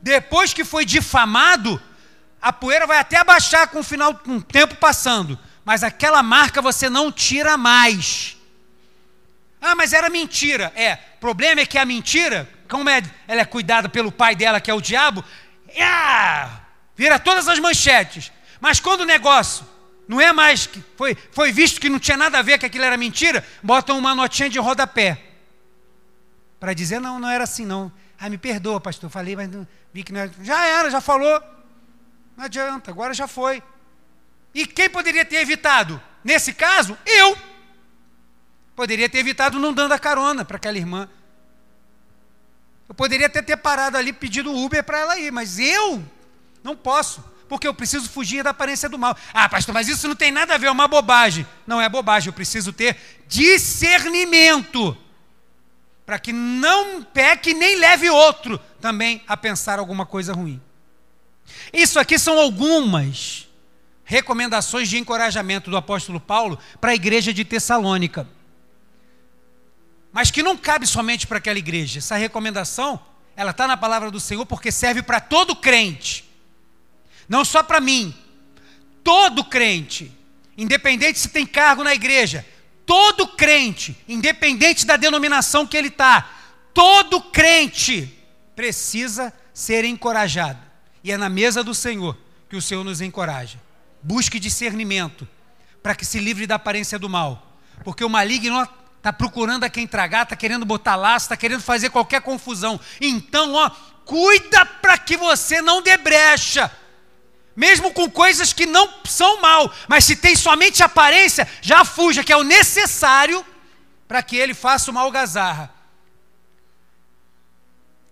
[0.00, 1.80] Depois que foi difamado,
[2.40, 6.62] a poeira vai até abaixar com o final, com o tempo passando, mas aquela marca
[6.62, 8.36] você não tira mais.
[9.60, 10.72] Ah, mas era mentira.
[10.74, 14.60] É, o problema é que a mentira como é, ela é cuidada pelo pai dela,
[14.60, 15.24] que é o diabo,
[15.78, 16.60] ah,
[16.96, 18.30] vira todas as manchetes.
[18.60, 19.66] Mas quando o negócio
[20.10, 22.82] não é mais que foi, foi visto que não tinha nada a ver, que aquilo
[22.82, 25.22] era mentira, botam uma notinha de rodapé.
[26.58, 27.92] Para dizer, não, não era assim, não.
[28.18, 29.08] Ah, me perdoa, pastor.
[29.08, 30.32] Falei, mas não, vi que não era.
[30.42, 31.40] Já era, já falou.
[32.36, 33.62] Não adianta, agora já foi.
[34.52, 36.02] E quem poderia ter evitado?
[36.24, 37.38] Nesse caso, eu.
[38.74, 41.08] Poderia ter evitado não dando a carona para aquela irmã.
[42.88, 46.04] Eu poderia até ter parado ali pedido Uber para ela ir, mas eu
[46.64, 49.14] não posso, porque eu preciso fugir da aparência do mal.
[49.34, 51.46] Ah, pastor, mas isso não tem nada a ver, é uma bobagem.
[51.66, 52.96] Não é bobagem, eu preciso ter
[53.28, 54.96] discernimento
[56.06, 60.58] para que não peque nem leve outro também a pensar alguma coisa ruim.
[61.72, 63.46] Isso aqui são algumas
[64.04, 68.26] recomendações de encorajamento do apóstolo Paulo para a igreja de Tessalônica
[70.12, 71.98] mas que não cabe somente para aquela igreja.
[71.98, 73.00] Essa recomendação,
[73.36, 76.28] ela está na palavra do Senhor porque serve para todo crente,
[77.30, 78.12] não só para mim.
[79.04, 80.12] Todo crente,
[80.58, 82.44] independente se tem cargo na igreja,
[82.84, 86.28] todo crente, independente da denominação que ele está,
[86.74, 88.12] todo crente
[88.56, 90.58] precisa ser encorajado.
[91.04, 92.18] E é na mesa do Senhor
[92.48, 93.58] que o Senhor nos encoraja.
[94.02, 95.26] Busque discernimento
[95.82, 98.68] para que se livre da aparência do mal, porque o maligno
[98.98, 102.78] está procurando a quem tragar, está querendo botar laço, está querendo fazer qualquer confusão.
[103.00, 103.70] Então, ó,
[104.04, 106.70] cuida para que você não dê brecha.
[107.60, 112.32] Mesmo com coisas que não são mal, mas se tem somente aparência, já fuja, que
[112.32, 113.44] é o necessário
[114.08, 115.70] para que ele faça uma algazarra.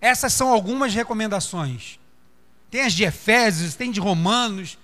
[0.03, 1.99] Essas são algumas recomendações.
[2.71, 4.77] Tem as de Efésios, tem de Romanos,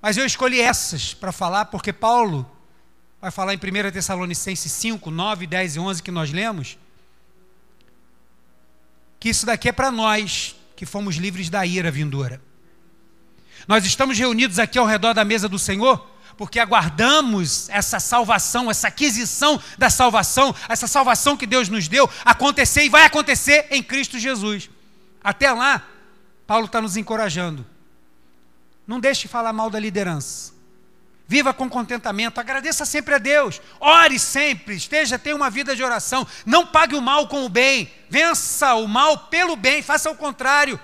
[0.00, 2.50] mas eu escolhi essas para falar porque Paulo
[3.20, 6.78] vai falar em 1 Tessalonicenses 5, 9, 10 e 11 que nós lemos,
[9.20, 12.40] que isso daqui é para nós que fomos livres da ira vindoura.
[13.66, 18.88] Nós estamos reunidos aqui ao redor da mesa do Senhor porque aguardamos essa salvação, essa
[18.88, 24.18] aquisição da salvação, essa salvação que Deus nos deu acontecer e vai acontecer em Cristo
[24.18, 24.68] Jesus.
[25.22, 25.82] Até lá,
[26.46, 27.64] Paulo está nos encorajando.
[28.86, 30.52] Não deixe de falar mal da liderança.
[31.26, 36.26] Viva com contentamento, agradeça sempre a Deus, ore sempre, esteja, tenha uma vida de oração,
[36.44, 40.78] não pague o mal com o bem, vença o mal pelo bem, faça o contrário.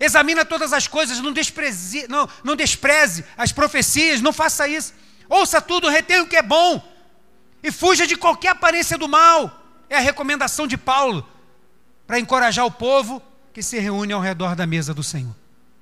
[0.00, 4.94] Examina todas as coisas, não despreze, não, não despreze as profecias, não faça isso.
[5.28, 6.82] Ouça tudo, retenha o que é bom
[7.62, 9.62] e fuja de qualquer aparência do mal.
[9.90, 11.28] É a recomendação de Paulo
[12.06, 13.22] para encorajar o povo
[13.52, 15.34] que se reúne ao redor da mesa do Senhor.